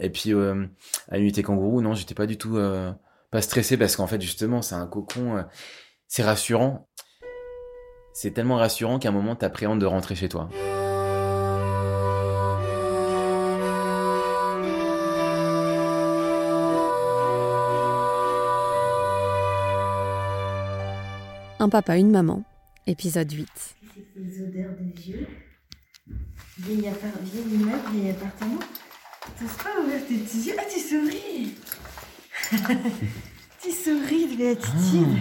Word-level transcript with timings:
Et 0.00 0.10
puis 0.10 0.32
euh, 0.32 0.66
à 1.08 1.18
l'unité 1.18 1.42
kangourou, 1.42 1.82
non, 1.82 1.94
j'étais 1.94 2.14
pas 2.14 2.26
du 2.26 2.38
tout 2.38 2.56
euh, 2.56 2.92
pas 3.30 3.42
stressé 3.42 3.76
parce 3.76 3.96
qu'en 3.96 4.06
fait 4.06 4.20
justement 4.20 4.62
c'est 4.62 4.74
un 4.74 4.86
cocon, 4.86 5.36
euh, 5.36 5.42
c'est 6.08 6.22
rassurant. 6.22 6.88
C'est 8.12 8.32
tellement 8.32 8.56
rassurant 8.56 8.98
qu'à 8.98 9.10
un 9.10 9.12
moment 9.12 9.36
t'appréhendes 9.36 9.80
de 9.80 9.86
rentrer 9.86 10.14
chez 10.14 10.28
toi. 10.28 10.48
Un 21.62 21.68
papa, 21.68 21.98
une 21.98 22.10
maman, 22.10 22.42
épisode 22.86 23.30
8. 23.30 23.46
Les 24.16 24.42
odeurs 24.42 24.72
de 24.80 24.98
vieux. 24.98 25.26
Immeuble, 26.66 27.78
vieil 27.92 28.10
appartement. 28.10 28.60
T'oses 29.38 29.56
pas 29.62 29.80
ouvrir 29.80 30.06
tes 30.06 30.14
petits 30.16 30.42
yeux? 30.48 30.54
Ah, 30.58 30.62
tu 30.72 30.80
souris 30.80 31.54
Tu 33.62 33.70
souris 33.70 34.26
de 34.28 34.36
béatitude. 34.36 35.18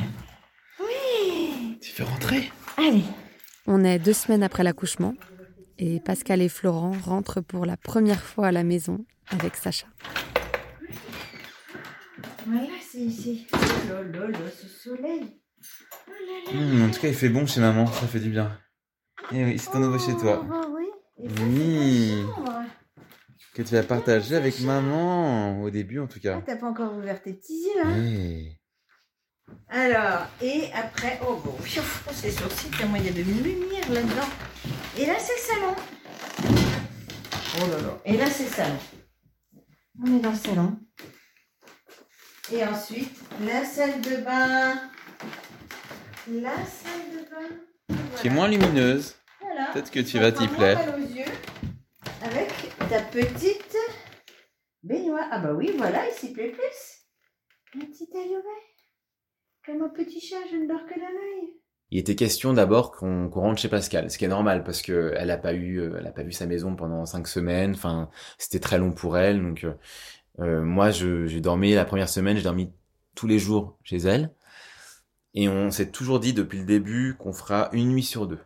Oui 0.79 1.77
Tu 1.81 2.01
veux 2.01 2.07
rentrer? 2.07 2.51
Allez 2.77 3.03
On 3.67 3.83
est 3.83 3.99
deux 3.99 4.13
semaines 4.13 4.43
après 4.43 4.63
l'accouchement 4.63 5.13
et 5.77 5.99
Pascal 5.99 6.41
et 6.41 6.49
Florent 6.49 6.93
rentrent 7.03 7.41
pour 7.41 7.65
la 7.65 7.77
première 7.77 8.21
fois 8.23 8.47
à 8.47 8.51
la 8.51 8.63
maison 8.63 9.05
avec 9.29 9.55
Sacha. 9.55 9.87
Voilà, 12.45 12.67
c'est 12.89 12.97
ici. 12.99 13.47
Oh 13.53 13.57
là 13.89 14.01
là 14.03 14.27
là, 14.27 14.37
ce 14.59 14.67
soleil 14.67 15.39
Oh 16.07 16.11
là 16.11 16.53
là 16.53 16.59
Mmh, 16.59 16.83
En 16.83 16.89
tout 16.91 16.99
cas, 16.99 17.07
il 17.09 17.13
fait 17.13 17.29
bon 17.29 17.45
chez 17.45 17.59
maman, 17.61 17.85
ça 17.85 18.07
fait 18.07 18.19
du 18.19 18.29
bien. 18.29 18.57
Et 19.31 19.43
oui, 19.45 19.59
c'est 19.59 19.69
un 19.75 19.79
nouveau 19.79 19.99
chez 19.99 20.15
toi. 20.17 20.43
Oh, 20.51 20.75
oui. 20.75 20.85
Et 21.23 21.29
ça, 21.29 21.43
Oui. 21.43 22.23
Que 23.59 23.63
tu 23.65 23.75
vas 23.75 23.83
partager 23.83 24.37
avec 24.37 24.61
maman, 24.61 25.61
au 25.61 25.69
début 25.69 25.99
en 25.99 26.07
tout 26.07 26.19
Ah, 26.23 26.39
cas. 26.39 26.41
t'as 26.45 26.55
pas 26.55 26.67
encore 26.69 26.95
ouvert 26.95 27.21
tes 27.21 27.33
petits 27.33 27.61
yeux, 27.65 27.83
hein. 27.83 28.55
Alors, 29.67 30.27
et 30.41 30.69
après, 30.73 31.19
oh 31.27 31.41
bon, 31.43 31.53
oh, 31.59 32.11
c'est 32.13 32.31
sourcils, 32.31 32.69
tellement 32.69 32.95
il 32.95 33.05
y 33.07 33.09
a 33.09 33.11
de 33.11 33.21
lumière 33.21 33.91
là-dedans. 33.91 34.29
Et 34.97 35.05
là, 35.05 35.15
c'est 35.19 35.33
le 35.33 35.59
salon. 35.59 35.75
Oh 37.57 37.67
là 37.69 37.81
là. 37.81 37.97
Et 38.05 38.15
là, 38.15 38.27
c'est 38.27 38.43
le 38.45 38.49
salon. 38.49 38.77
On 40.05 40.17
est 40.17 40.21
dans 40.21 40.31
le 40.31 40.37
salon. 40.37 40.77
Et 42.53 42.63
ensuite, 42.63 43.13
la 43.45 43.65
salle 43.65 43.99
de 43.99 44.23
bain. 44.23 44.75
La 46.31 46.55
salle 46.55 47.11
de 47.11 47.29
bain. 47.29 47.55
Qui 47.89 48.27
est 48.27 48.29
Voilà. 48.29 48.35
moins 48.35 48.47
lumineuse. 48.47 49.15
Voilà. 49.41 49.67
Peut-être 49.73 49.91
que 49.91 49.99
tu 49.99 50.17
vas 50.17 50.31
t'y 50.31 50.47
plaire. 50.47 50.77
mal 50.79 50.95
aux 50.95 51.13
yeux. 51.13 51.25
Avec 52.21 52.49
ta 52.89 53.01
petite 53.01 53.77
baignoire. 54.83 55.27
Ah 55.31 55.39
bah 55.39 55.53
oui, 55.53 55.73
voilà, 55.77 56.05
il 56.05 56.13
s'y 56.13 56.33
plaît 56.33 56.51
plus. 56.51 57.05
Un 57.75 57.85
petit 57.85 58.09
œil. 58.13 58.35
Comme 59.65 59.81
un 59.83 59.89
petit 59.89 60.19
chat, 60.19 60.35
je 60.51 60.57
ne 60.57 60.67
dors 60.67 60.85
que 60.85 60.95
d'un 60.95 61.05
œil. 61.05 61.53
Il 61.91 61.97
était 61.97 62.15
question 62.15 62.51
d'abord 62.53 62.91
qu'on 62.91 63.29
rentre 63.29 63.61
chez 63.61 63.69
Pascal, 63.69 64.11
ce 64.11 64.17
qui 64.17 64.25
est 64.25 64.29
normal 64.29 64.63
parce 64.63 64.81
que 64.81 65.13
elle 65.15 65.31
a 65.31 65.37
pas 65.37 65.53
eu, 65.53 65.79
euh, 65.79 65.95
elle 65.97 66.07
a 66.07 66.11
pas 66.11 66.23
vu 66.23 66.31
sa 66.31 66.45
maison 66.45 66.75
pendant 66.75 67.05
cinq 67.05 67.27
semaines. 67.27 67.71
Enfin, 67.71 68.09
c'était 68.37 68.59
très 68.59 68.77
long 68.77 68.91
pour 68.91 69.17
elle. 69.17 69.41
Donc, 69.41 69.63
euh, 69.63 69.73
euh, 70.39 70.61
moi, 70.61 70.91
je, 70.91 71.25
j'ai 71.25 71.41
dormi 71.41 71.73
la 71.73 71.85
première 71.85 72.09
semaine, 72.09 72.35
j'ai 72.35 72.43
dormi 72.43 72.73
tous 73.15 73.27
les 73.27 73.39
jours 73.39 73.77
chez 73.83 73.97
elle. 73.97 74.33
Et 75.33 75.47
on 75.47 75.71
s'est 75.71 75.91
toujours 75.91 76.19
dit 76.19 76.33
depuis 76.33 76.59
le 76.59 76.65
début 76.65 77.15
qu'on 77.17 77.33
fera 77.33 77.69
une 77.71 77.89
nuit 77.89 78.03
sur 78.03 78.27
deux. 78.27 78.39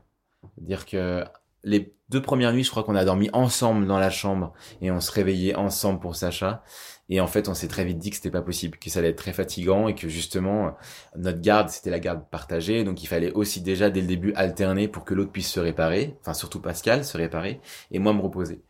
C'est-à-dire 0.56 0.86
que 0.86 1.24
les 1.64 1.96
deux 2.10 2.22
premières 2.22 2.54
nuits, 2.54 2.64
je 2.64 2.70
crois 2.70 2.84
qu'on 2.84 2.96
a 2.96 3.06
dormi 3.06 3.30
ensemble 3.34 3.88
dans 3.88 3.98
la 3.98 4.10
chambre 4.10 4.54
et 4.82 4.92
on 4.92 5.00
se 5.00 5.12
réveillait 5.12 5.56
ensemble 5.56 6.00
pour 6.00 6.16
Sacha. 6.16 6.64
Et 7.10 7.20
en 7.20 7.28
fait, 7.28 7.50
on 7.50 7.54
s'est 7.54 7.68
très 7.68 7.86
vite 7.86 7.98
dit 7.98 8.10
que 8.10 8.16
c'était 8.16 8.32
pas 8.32 8.42
possible, 8.42 8.78
que 8.78 8.90
ça 8.90 9.00
allait 9.00 9.10
être 9.10 9.18
très 9.18 9.34
fatigant 9.34 9.88
et 9.88 9.96
que 9.96 10.08
justement, 10.08 10.76
notre 11.18 11.42
garde, 11.42 11.70
c'était 11.70 11.90
la 11.90 12.00
garde 12.00 12.30
partagée. 12.30 12.84
Donc, 12.84 13.04
il 13.04 13.08
fallait 13.08 13.32
aussi 13.32 13.62
déjà, 13.62 13.90
dès 13.90 14.02
le 14.02 14.08
début, 14.08 14.34
alterner 14.34 14.88
pour 14.88 15.04
que 15.04 15.14
l'autre 15.14 15.32
puisse 15.32 15.52
se 15.52 15.60
réparer. 15.60 16.16
Enfin, 16.22 16.34
surtout 16.34 16.62
Pascal, 16.62 17.04
se 17.04 17.18
réparer 17.18 17.60
et 17.92 18.00
moi 18.00 18.14
me 18.14 18.22
reposer. 18.22 18.64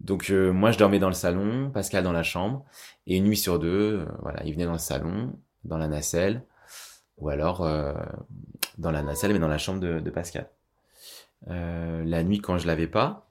Donc, 0.00 0.30
euh, 0.30 0.52
moi, 0.52 0.70
je 0.70 0.78
dormais 0.78 0.98
dans 0.98 1.08
le 1.08 1.14
salon, 1.14 1.70
Pascal 1.70 2.04
dans 2.04 2.12
la 2.12 2.22
chambre. 2.22 2.64
Et 3.06 3.16
une 3.16 3.24
nuit 3.24 3.36
sur 3.36 3.58
deux, 3.58 4.00
euh, 4.00 4.06
voilà, 4.22 4.44
il 4.44 4.52
venait 4.52 4.66
dans 4.66 4.72
le 4.72 4.78
salon, 4.78 5.32
dans 5.64 5.78
la 5.78 5.88
nacelle, 5.88 6.44
ou 7.16 7.30
alors 7.30 7.62
euh, 7.62 7.94
dans 8.76 8.90
la 8.90 9.02
nacelle, 9.02 9.32
mais 9.32 9.38
dans 9.38 9.48
la 9.48 9.58
chambre 9.58 9.80
de, 9.80 9.98
de 10.00 10.10
Pascal. 10.10 10.50
Euh, 11.48 12.02
la 12.04 12.22
nuit, 12.24 12.40
quand 12.40 12.58
je 12.58 12.66
l'avais 12.66 12.86
pas, 12.88 13.30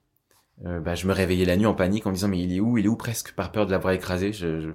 euh, 0.66 0.80
bah, 0.80 0.94
je 0.94 1.06
me 1.06 1.12
réveillais 1.12 1.44
la 1.44 1.56
nuit 1.56 1.66
en 1.66 1.74
panique 1.74 2.06
en 2.06 2.10
me 2.10 2.14
disant 2.16 2.28
mais 2.28 2.40
il 2.40 2.54
est 2.56 2.60
où, 2.60 2.78
il 2.78 2.86
est 2.86 2.88
où? 2.88 2.96
Presque 2.96 3.32
par 3.34 3.52
peur 3.52 3.66
de 3.66 3.70
l'avoir 3.72 3.94
écrasé. 3.94 4.32
Je, 4.32 4.60
je, 4.60 4.70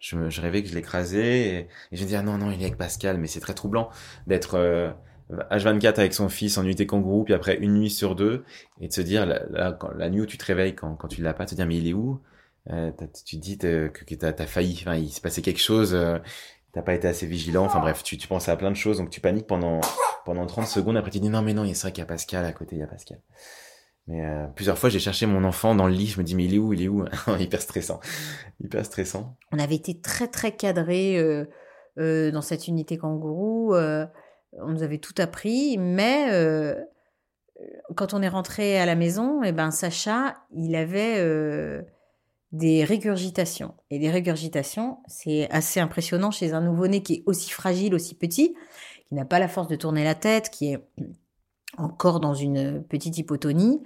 je, 0.00 0.30
je 0.30 0.40
rêvais 0.40 0.62
que 0.62 0.68
je 0.68 0.74
l'écrasais 0.74 1.38
et, 1.48 1.68
je 1.92 2.00
me 2.02 2.06
disais 2.06 2.16
ah 2.16 2.22
non 2.22 2.38
non 2.38 2.50
il 2.50 2.60
est 2.62 2.66
avec 2.66 2.78
Pascal, 2.78 3.18
mais 3.18 3.26
c'est 3.26 3.40
très 3.40 3.54
troublant 3.54 3.90
d'être 4.26 4.54
euh, 4.56 4.90
H24 5.50 5.98
avec 5.98 6.14
son 6.14 6.28
fils 6.28 6.58
en 6.58 6.64
unité 6.64 6.86
kangourou 6.86 7.24
puis 7.24 7.34
après 7.34 7.56
une 7.58 7.74
nuit 7.74 7.90
sur 7.90 8.14
deux 8.14 8.44
et 8.80 8.88
de 8.88 8.92
se 8.92 9.00
dire 9.00 9.26
quand- 9.80 9.90
la 9.96 10.10
nuit 10.10 10.20
où 10.22 10.26
tu 10.26 10.38
te 10.38 10.44
réveilles 10.44 10.74
quand, 10.74 10.94
quand 10.96 11.08
tu 11.08 11.22
l'as 11.22 11.34
pas, 11.34 11.46
te 11.46 11.54
dire 11.54 11.66
mais 11.66 11.76
il 11.78 11.88
est 11.88 11.92
où? 11.94 12.20
Euh, 12.70 12.90
Tu 13.24 13.36
te 13.36 13.42
dis 13.42 13.58
que, 13.58 13.88
que 13.88 14.14
t'as 14.14 14.32
as 14.42 14.46
failli, 14.46 14.76
enfin 14.80 14.96
il 14.96 15.08
s'est 15.10 15.20
passé 15.20 15.42
quelque 15.42 15.60
chose. 15.60 15.94
euh, 15.94 16.18
T'as 16.72 16.82
pas 16.82 16.94
été 16.94 17.08
assez 17.08 17.26
vigilant, 17.26 17.64
enfin 17.64 17.80
bref, 17.80 18.02
tu, 18.02 18.18
tu 18.18 18.28
penses 18.28 18.48
à 18.50 18.56
plein 18.56 18.70
de 18.70 18.76
choses, 18.76 18.98
donc 18.98 19.08
tu 19.10 19.20
paniques 19.20 19.46
pendant, 19.46 19.80
pendant 20.26 20.44
30 20.44 20.66
secondes, 20.66 20.96
après 20.98 21.10
tu 21.10 21.20
dis 21.20 21.30
non 21.30 21.40
mais 21.40 21.54
non, 21.54 21.64
il 21.64 21.74
c'est 21.74 21.82
vrai 21.82 21.92
qu'il 21.92 22.02
y 22.02 22.04
a 22.04 22.06
Pascal 22.06 22.44
à 22.44 22.52
côté, 22.52 22.76
il 22.76 22.80
y 22.80 22.82
a 22.82 22.86
Pascal. 22.86 23.20
Mais 24.08 24.24
euh, 24.24 24.46
plusieurs 24.48 24.76
fois, 24.76 24.88
j'ai 24.88 24.98
cherché 24.98 25.26
mon 25.26 25.42
enfant 25.44 25.74
dans 25.74 25.86
le 25.86 25.94
lit, 25.94 26.06
je 26.06 26.18
me 26.18 26.24
dis 26.24 26.34
mais 26.34 26.44
il 26.44 26.54
est 26.54 26.58
où, 26.58 26.72
il 26.72 26.82
est 26.82 26.88
où? 26.88 27.04
Hyper 27.38 27.62
stressant, 27.62 28.00
hyper 28.60 28.84
stressant. 28.84 29.36
On 29.52 29.58
avait 29.58 29.74
été 29.76 30.00
très 30.00 30.28
très 30.28 30.52
cadré 30.52 31.16
euh, 31.18 31.46
euh, 31.98 32.30
dans 32.30 32.42
cette 32.42 32.68
unité 32.68 32.98
kangourou. 32.98 33.74
on 33.74 34.68
nous 34.68 34.82
avait 34.82 34.98
tout 34.98 35.14
appris, 35.18 35.78
mais 35.78 36.26
quand 37.94 38.12
on 38.12 38.20
est 38.20 38.28
rentré 38.28 38.78
à 38.78 38.84
la 38.84 38.96
maison, 38.96 39.42
et 39.42 39.52
ben 39.52 39.70
Sacha, 39.70 40.36
il 40.54 40.76
avait 40.76 41.20
des 42.52 42.84
régurgitations. 42.84 43.74
Et 43.90 43.98
des 43.98 44.10
régurgitations, 44.10 44.98
c'est 45.08 45.48
assez 45.50 45.80
impressionnant 45.80 46.30
chez 46.30 46.52
un 46.52 46.60
nouveau-né 46.60 47.02
qui 47.02 47.14
est 47.14 47.22
aussi 47.26 47.50
fragile, 47.50 47.94
aussi 47.94 48.14
petit, 48.14 48.54
qui 49.08 49.14
n'a 49.14 49.24
pas 49.24 49.38
la 49.38 49.48
force 49.48 49.68
de 49.68 49.76
tourner 49.76 50.04
la 50.04 50.14
tête, 50.14 50.50
qui 50.50 50.72
est 50.72 50.80
encore 51.78 52.20
dans 52.20 52.34
une 52.34 52.82
petite 52.82 53.18
hypotonie. 53.18 53.82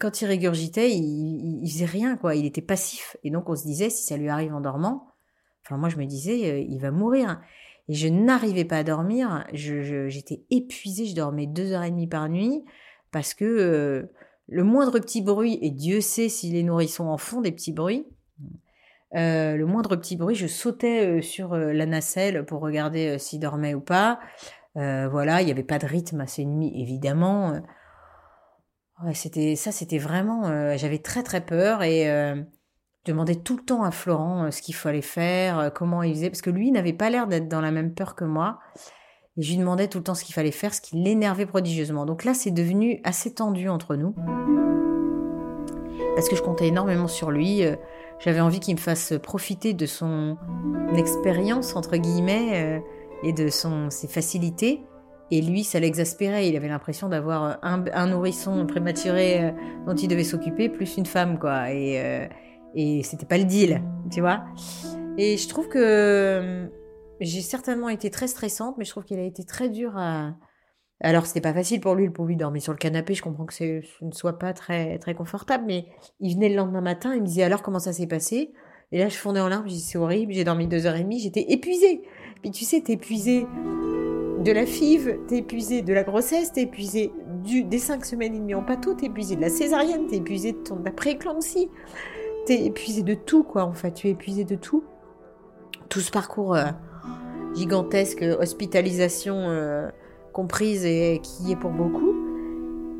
Quand 0.00 0.20
il 0.20 0.26
régurgitait, 0.26 0.90
il, 0.90 1.60
il, 1.62 1.70
faisait 1.70 1.84
rien, 1.84 2.16
quoi. 2.16 2.34
Il 2.34 2.46
était 2.46 2.62
passif. 2.62 3.16
Et 3.22 3.30
donc, 3.30 3.48
on 3.48 3.56
se 3.56 3.64
disait, 3.64 3.90
si 3.90 4.04
ça 4.04 4.16
lui 4.16 4.28
arrive 4.28 4.54
en 4.54 4.60
dormant, 4.60 5.08
enfin, 5.64 5.76
moi, 5.76 5.88
je 5.88 5.96
me 5.96 6.04
disais, 6.04 6.50
euh, 6.50 6.58
il 6.58 6.78
va 6.80 6.90
mourir. 6.90 7.40
Et 7.88 7.94
je 7.94 8.08
n'arrivais 8.08 8.64
pas 8.64 8.78
à 8.78 8.84
dormir. 8.84 9.46
J'étais 9.52 10.44
épuisée. 10.50 11.06
Je 11.06 11.14
dormais 11.14 11.46
deux 11.46 11.72
heures 11.72 11.84
et 11.84 11.90
demie 11.90 12.06
par 12.06 12.28
nuit 12.28 12.64
parce 13.12 13.34
que 13.34 13.44
euh, 13.44 14.10
le 14.48 14.64
moindre 14.64 14.98
petit 14.98 15.22
bruit, 15.22 15.58
et 15.62 15.70
Dieu 15.70 16.00
sait 16.00 16.28
si 16.28 16.50
les 16.50 16.64
nourrissons 16.64 17.06
en 17.06 17.18
font 17.18 17.40
des 17.40 17.52
petits 17.52 17.72
bruits, 17.72 18.06
euh, 19.14 19.56
le 19.56 19.64
moindre 19.66 19.94
petit 19.94 20.16
bruit, 20.16 20.34
je 20.34 20.48
sautais 20.48 21.22
sur 21.22 21.54
la 21.54 21.86
nacelle 21.86 22.44
pour 22.44 22.60
regarder 22.60 23.16
s'il 23.18 23.38
dormait 23.38 23.74
ou 23.74 23.80
pas. 23.80 24.18
Euh, 24.76 25.08
voilà, 25.08 25.40
il 25.40 25.44
n'y 25.44 25.52
avait 25.52 25.62
pas 25.62 25.78
de 25.78 25.86
rythme 25.86 26.20
à 26.20 26.26
ces 26.26 26.44
nuits, 26.44 26.72
évidemment. 26.74 27.52
Euh, 29.04 29.10
c'était 29.12 29.54
ça, 29.56 29.72
c'était 29.72 29.98
vraiment. 29.98 30.46
euh, 30.46 30.74
J'avais 30.76 30.98
très 30.98 31.22
très 31.22 31.40
peur 31.40 31.82
et 31.82 32.04
je 32.06 33.12
demandais 33.12 33.36
tout 33.36 33.56
le 33.56 33.62
temps 33.62 33.84
à 33.84 33.90
Florent 33.90 34.50
ce 34.50 34.62
qu'il 34.62 34.74
fallait 34.74 35.02
faire, 35.02 35.70
comment 35.74 36.02
il 36.02 36.14
faisait, 36.14 36.30
parce 36.30 36.42
que 36.42 36.50
lui 36.50 36.70
n'avait 36.72 36.92
pas 36.92 37.10
l'air 37.10 37.26
d'être 37.26 37.48
dans 37.48 37.60
la 37.60 37.70
même 37.70 37.94
peur 37.94 38.14
que 38.14 38.24
moi. 38.24 38.58
Et 39.36 39.42
je 39.42 39.50
lui 39.50 39.58
demandais 39.58 39.88
tout 39.88 39.98
le 39.98 40.04
temps 40.04 40.14
ce 40.14 40.24
qu'il 40.24 40.34
fallait 40.34 40.52
faire, 40.52 40.72
ce 40.72 40.80
qui 40.80 40.96
l'énervait 40.96 41.46
prodigieusement. 41.46 42.06
Donc 42.06 42.24
là, 42.24 42.34
c'est 42.34 42.52
devenu 42.52 43.00
assez 43.04 43.34
tendu 43.34 43.68
entre 43.68 43.96
nous. 43.96 44.14
Parce 46.14 46.28
que 46.28 46.36
je 46.36 46.42
comptais 46.42 46.68
énormément 46.68 47.08
sur 47.08 47.30
lui. 47.30 47.62
J'avais 48.20 48.40
envie 48.40 48.60
qu'il 48.60 48.76
me 48.76 48.80
fasse 48.80 49.12
profiter 49.22 49.74
de 49.74 49.86
son 49.86 50.38
expérience, 50.96 51.74
entre 51.74 51.96
guillemets, 51.96 52.82
et 53.22 53.32
de 53.32 53.48
son, 53.48 53.90
ses 53.90 54.08
facilités. 54.08 54.82
Et 55.30 55.40
lui, 55.40 55.64
ça 55.64 55.80
l'exaspérait. 55.80 56.48
Il 56.48 56.56
avait 56.56 56.68
l'impression 56.68 57.08
d'avoir 57.08 57.58
un, 57.62 57.84
un 57.92 58.06
nourrisson 58.06 58.66
prématuré 58.66 59.44
euh, 59.44 59.50
dont 59.86 59.94
il 59.94 60.08
devait 60.08 60.24
s'occuper, 60.24 60.68
plus 60.68 60.96
une 60.96 61.06
femme, 61.06 61.38
quoi. 61.38 61.72
Et, 61.72 62.00
euh, 62.00 62.26
et 62.74 63.02
c'était 63.02 63.26
pas 63.26 63.38
le 63.38 63.44
deal, 63.44 63.82
tu 64.10 64.20
vois. 64.20 64.44
Et 65.16 65.36
je 65.36 65.48
trouve 65.48 65.68
que 65.68 65.78
euh, 65.78 66.66
j'ai 67.20 67.40
certainement 67.40 67.88
été 67.88 68.10
très 68.10 68.26
stressante, 68.26 68.76
mais 68.78 68.84
je 68.84 68.90
trouve 68.90 69.04
qu'il 69.04 69.18
a 69.18 69.24
été 69.24 69.44
très 69.44 69.68
dur 69.68 69.96
à. 69.96 70.36
Alors, 71.00 71.26
c'était 71.26 71.40
pas 71.40 71.52
facile 71.52 71.80
pour 71.80 71.94
lui, 71.94 72.06
le 72.06 72.12
pauvre, 72.12 72.30
il 72.30 72.36
dormait 72.36 72.60
sur 72.60 72.72
le 72.72 72.78
canapé. 72.78 73.14
Je 73.14 73.22
comprends 73.22 73.46
que 73.46 73.54
ce 73.54 73.82
ne 74.02 74.12
soit 74.12 74.38
pas 74.38 74.52
très, 74.52 74.98
très 74.98 75.14
confortable, 75.14 75.64
mais 75.66 75.86
il 76.20 76.34
venait 76.34 76.48
le 76.48 76.54
lendemain 76.54 76.80
matin, 76.80 77.14
il 77.14 77.20
me 77.20 77.26
disait 77.26 77.42
alors 77.42 77.62
comment 77.62 77.78
ça 77.80 77.92
s'est 77.92 78.06
passé? 78.06 78.52
Et 78.92 78.98
là, 78.98 79.08
je 79.08 79.16
fondais 79.16 79.40
en 79.40 79.48
larmes, 79.48 79.66
je 79.66 79.74
dis 79.74 79.80
c'est 79.80 79.98
horrible, 79.98 80.32
j'ai 80.32 80.44
dormi 80.44 80.66
deux 80.66 80.86
heures 80.86 80.96
et 80.96 81.02
demie, 81.02 81.18
j'étais 81.18 81.44
épuisée. 81.48 82.02
Puis 82.42 82.50
tu 82.50 82.64
sais, 82.64 82.80
t'es 82.80 82.92
épuisée 82.94 83.46
de 84.44 84.52
la 84.52 84.66
FIV, 84.66 85.20
t'es 85.26 85.38
épuisé 85.38 85.82
de 85.82 85.92
la 85.92 86.02
grossesse, 86.02 86.52
t'es 86.52 86.62
épuisé 86.62 87.12
du, 87.42 87.64
des 87.64 87.78
cinq 87.78 88.04
semaines 88.04 88.34
et 88.34 88.38
demie 88.38 88.54
en 88.54 88.62
pâteau, 88.62 88.94
t'es 88.94 89.06
épuisé 89.06 89.36
de 89.36 89.40
la 89.40 89.48
césarienne, 89.48 90.06
t'es 90.06 90.16
épuisé 90.16 90.52
de 90.52 90.58
ton 90.58 90.84
après-éclampsie, 90.84 91.70
t'es 92.46 92.64
épuisé 92.64 93.02
de 93.02 93.14
tout, 93.14 93.42
quoi, 93.42 93.64
en 93.64 93.72
fait. 93.72 93.92
Tu 93.92 94.08
es 94.08 94.10
épuisé 94.10 94.44
de 94.44 94.54
tout. 94.54 94.84
Tout 95.88 96.00
ce 96.00 96.10
parcours 96.10 96.54
euh, 96.54 96.66
gigantesque, 97.54 98.24
hospitalisation 98.38 99.48
euh, 99.48 99.88
comprise 100.32 100.84
et 100.84 101.20
qui 101.22 101.52
est 101.52 101.56
pour 101.56 101.70
beaucoup. 101.70 102.14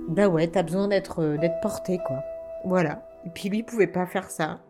Bah 0.09 0.29
ouais, 0.29 0.49
t'as 0.49 0.63
besoin 0.63 0.89
d'être 0.89 1.23
euh, 1.23 1.37
d'être 1.39 1.61
porté, 1.61 1.99
quoi. 2.07 2.23
Voilà. 2.65 3.07
Et 3.27 3.31
puis 3.31 3.49
lui, 3.49 3.59
il 3.59 3.65
pouvait 3.65 3.87
pas 3.87 4.07
faire 4.07 4.31
ça. 4.31 4.61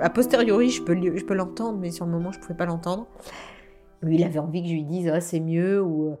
A 0.00 0.10
posteriori, 0.10 0.70
je 0.70 0.82
peux, 0.82 1.34
l'entendre, 1.34 1.78
mais 1.78 1.90
sur 1.90 2.06
le 2.06 2.12
moment, 2.12 2.32
je 2.32 2.40
pouvais 2.40 2.54
pas 2.54 2.66
l'entendre. 2.66 3.06
Lui, 4.02 4.16
il 4.16 4.24
avait 4.24 4.38
envie 4.38 4.62
que 4.62 4.68
je 4.68 4.74
lui 4.74 4.84
dise, 4.84 5.08
ah, 5.08 5.20
c'est 5.20 5.40
mieux, 5.40 5.82
ou 5.82 6.16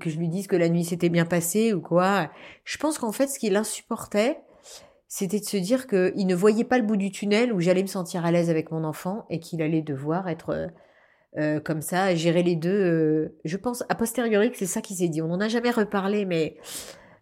que 0.00 0.10
je 0.10 0.18
lui 0.18 0.28
dise 0.28 0.46
que 0.46 0.56
la 0.56 0.68
nuit 0.68 0.84
s'était 0.84 1.08
bien 1.08 1.24
passée, 1.24 1.72
ou 1.72 1.80
quoi. 1.80 2.30
Je 2.64 2.78
pense 2.78 2.98
qu'en 2.98 3.12
fait, 3.12 3.26
ce 3.26 3.38
qui 3.38 3.50
l'insupportait, 3.50 4.38
c'était 5.16 5.38
de 5.38 5.44
se 5.44 5.56
dire 5.56 5.86
qu'il 5.86 6.26
ne 6.26 6.34
voyait 6.34 6.64
pas 6.64 6.76
le 6.76 6.84
bout 6.84 6.96
du 6.96 7.12
tunnel 7.12 7.52
où 7.52 7.60
j'allais 7.60 7.82
me 7.82 7.86
sentir 7.86 8.24
à 8.26 8.32
l'aise 8.32 8.50
avec 8.50 8.72
mon 8.72 8.82
enfant 8.82 9.26
et 9.30 9.38
qu'il 9.38 9.62
allait 9.62 9.80
devoir 9.80 10.28
être 10.28 10.50
euh, 10.50 10.66
euh, 11.38 11.60
comme 11.60 11.82
ça, 11.82 12.16
gérer 12.16 12.42
les 12.42 12.56
deux. 12.56 12.70
Euh, 12.70 13.38
je 13.44 13.56
pense, 13.56 13.84
a 13.88 13.94
posteriori, 13.94 14.50
que 14.50 14.56
c'est 14.56 14.66
ça 14.66 14.80
qu'il 14.80 14.96
s'est 14.96 15.08
dit. 15.08 15.22
On 15.22 15.28
n'en 15.28 15.38
a 15.40 15.46
jamais 15.46 15.70
reparlé, 15.70 16.24
mais 16.24 16.56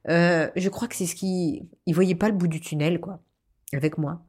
je 0.06 0.68
crois 0.70 0.88
que 0.88 0.96
c'est 0.96 1.04
ce 1.04 1.14
qui... 1.14 1.68
Il 1.84 1.94
voyait 1.94 2.14
pas 2.14 2.28
le 2.28 2.34
bout 2.34 2.48
du 2.48 2.60
tunnel, 2.60 2.98
quoi, 2.98 3.20
avec 3.74 3.98
moi. 3.98 4.22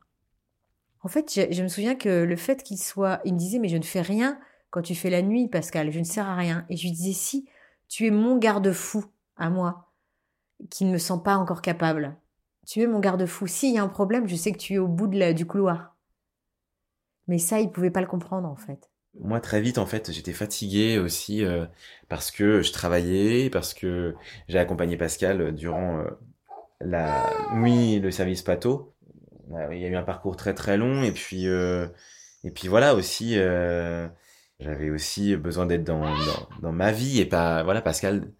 En 1.03 1.09
fait, 1.09 1.31
je, 1.51 1.63
me 1.63 1.67
souviens 1.67 1.95
que 1.95 2.23
le 2.23 2.35
fait 2.35 2.63
qu'il 2.63 2.77
soit... 2.77 3.21
Il 3.25 3.33
me 3.33 3.39
disait, 3.39 3.59
mais 3.59 3.67
je 3.67 3.77
ne 3.77 3.83
fais 3.83 4.01
rien 4.01 4.39
quand 4.69 4.81
tu 4.81 4.95
fais 4.95 5.09
la 5.09 5.21
nuit, 5.21 5.47
Pascal, 5.49 5.91
je 5.91 5.99
ne 5.99 6.03
sers 6.03 6.27
à 6.27 6.35
rien. 6.35 6.65
Et 6.69 6.77
je 6.77 6.83
lui 6.83 6.91
disais, 6.91 7.13
si, 7.13 7.47
tu 7.87 8.07
es 8.07 8.11
mon 8.11 8.37
garde-fou 8.37 9.05
à 9.37 9.49
moi, 9.49 9.91
qui 10.71 10.85
ne 10.85 10.91
me 10.91 10.97
sens 10.97 11.21
pas 11.21 11.35
encore 11.35 11.61
capable. 11.61 12.15
Tu 12.65 12.81
es 12.81 12.87
mon 12.87 12.99
garde-fou. 12.99 13.45
S'il 13.45 13.73
y 13.73 13.77
a 13.77 13.83
un 13.83 13.87
problème, 13.87 14.27
je 14.27 14.35
sais 14.35 14.51
que 14.51 14.57
tu 14.57 14.73
es 14.73 14.77
au 14.79 14.87
bout 14.87 15.07
du 15.07 15.45
couloir. 15.45 15.95
Mais 17.27 17.37
ça, 17.37 17.59
il 17.59 17.69
pouvait 17.69 17.91
pas 17.91 18.01
le 18.01 18.07
comprendre 18.07 18.49
en 18.49 18.55
fait. 18.55 18.89
Moi, 19.19 19.39
très 19.39 19.61
vite, 19.61 19.77
en 19.77 19.85
fait, 19.85 20.11
j'étais 20.11 20.33
fatigué 20.33 20.97
aussi 20.97 21.45
euh, 21.45 21.65
parce 22.09 22.31
que 22.31 22.61
je 22.61 22.71
travaillais, 22.71 23.49
parce 23.49 23.73
que 23.73 24.15
j'ai 24.47 24.57
accompagné 24.57 24.97
Pascal 24.97 25.53
durant 25.53 25.99
euh, 25.99 26.05
la 26.81 27.29
nuit, 27.53 27.99
le 27.99 28.09
service 28.09 28.41
pato. 28.41 28.92
Il 29.49 29.77
y 29.79 29.85
a 29.85 29.87
eu 29.87 29.95
un 29.95 30.03
parcours 30.03 30.35
très 30.35 30.53
très 30.53 30.77
long 30.77 31.03
et 31.03 31.11
puis 31.11 31.47
euh, 31.47 31.87
et 32.43 32.51
puis 32.51 32.67
voilà 32.67 32.95
aussi. 32.95 33.35
j'avais 34.59 34.89
aussi 34.89 35.35
besoin 35.35 35.65
d'être 35.65 35.83
dans, 35.83 36.01
dans, 36.01 36.49
dans 36.61 36.71
ma 36.71 36.91
vie 36.91 37.19
et 37.19 37.25
pas 37.25 37.63
voilà 37.63 37.81
Pascal 37.81 38.31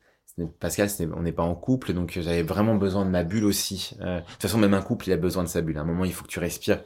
Pascal, 0.60 0.90
on 1.16 1.22
n'est 1.22 1.32
pas 1.32 1.44
en 1.44 1.54
couple, 1.54 1.94
donc 1.94 2.18
j'avais 2.20 2.42
vraiment 2.42 2.74
besoin 2.74 3.06
de 3.06 3.12
ma 3.12 3.24
bulle 3.24 3.46
aussi. 3.46 3.92
Euh, 4.02 4.20
de 4.20 4.26
toute 4.26 4.42
façon, 4.42 4.58
même 4.58 4.74
un 4.74 4.82
couple, 4.82 5.08
il 5.08 5.14
a 5.14 5.18
besoin 5.18 5.44
de 5.44 5.48
sa 5.48 5.62
bulle. 5.62 5.78
À 5.78 5.82
un 5.82 5.86
moment, 5.86 6.06
il 6.06 6.14
faut 6.14 6.24
que 6.24 6.30
tu 6.30 6.40
respires, 6.40 6.82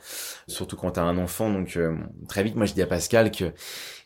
surtout 0.48 0.75
quand 0.75 0.92
tu 0.92 1.00
as 1.00 1.04
un 1.04 1.18
enfant. 1.18 1.50
Donc 1.50 1.78
euh, 1.78 1.96
très 2.28 2.44
vite, 2.44 2.56
moi, 2.56 2.66
je 2.66 2.74
dis 2.74 2.81
à 2.81 2.88
Pascal 2.88 3.31
que 3.31 3.54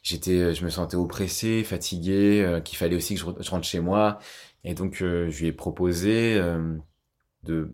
j'étais, 0.03 0.53
je 0.53 0.63
me 0.63 0.69
sentais 0.69 0.95
oppressé, 0.95 1.63
fatigué, 1.63 2.43
euh, 2.43 2.61
qu'il 2.61 2.77
fallait 2.77 2.95
aussi 2.95 3.15
que 3.15 3.21
je, 3.21 3.49
rentre 3.49 3.65
chez 3.65 3.79
moi. 3.79 4.19
Et 4.63 4.75
donc, 4.75 4.97
je 4.97 5.39
lui 5.39 5.47
ai 5.47 5.51
proposé 5.53 6.39
de 7.43 7.71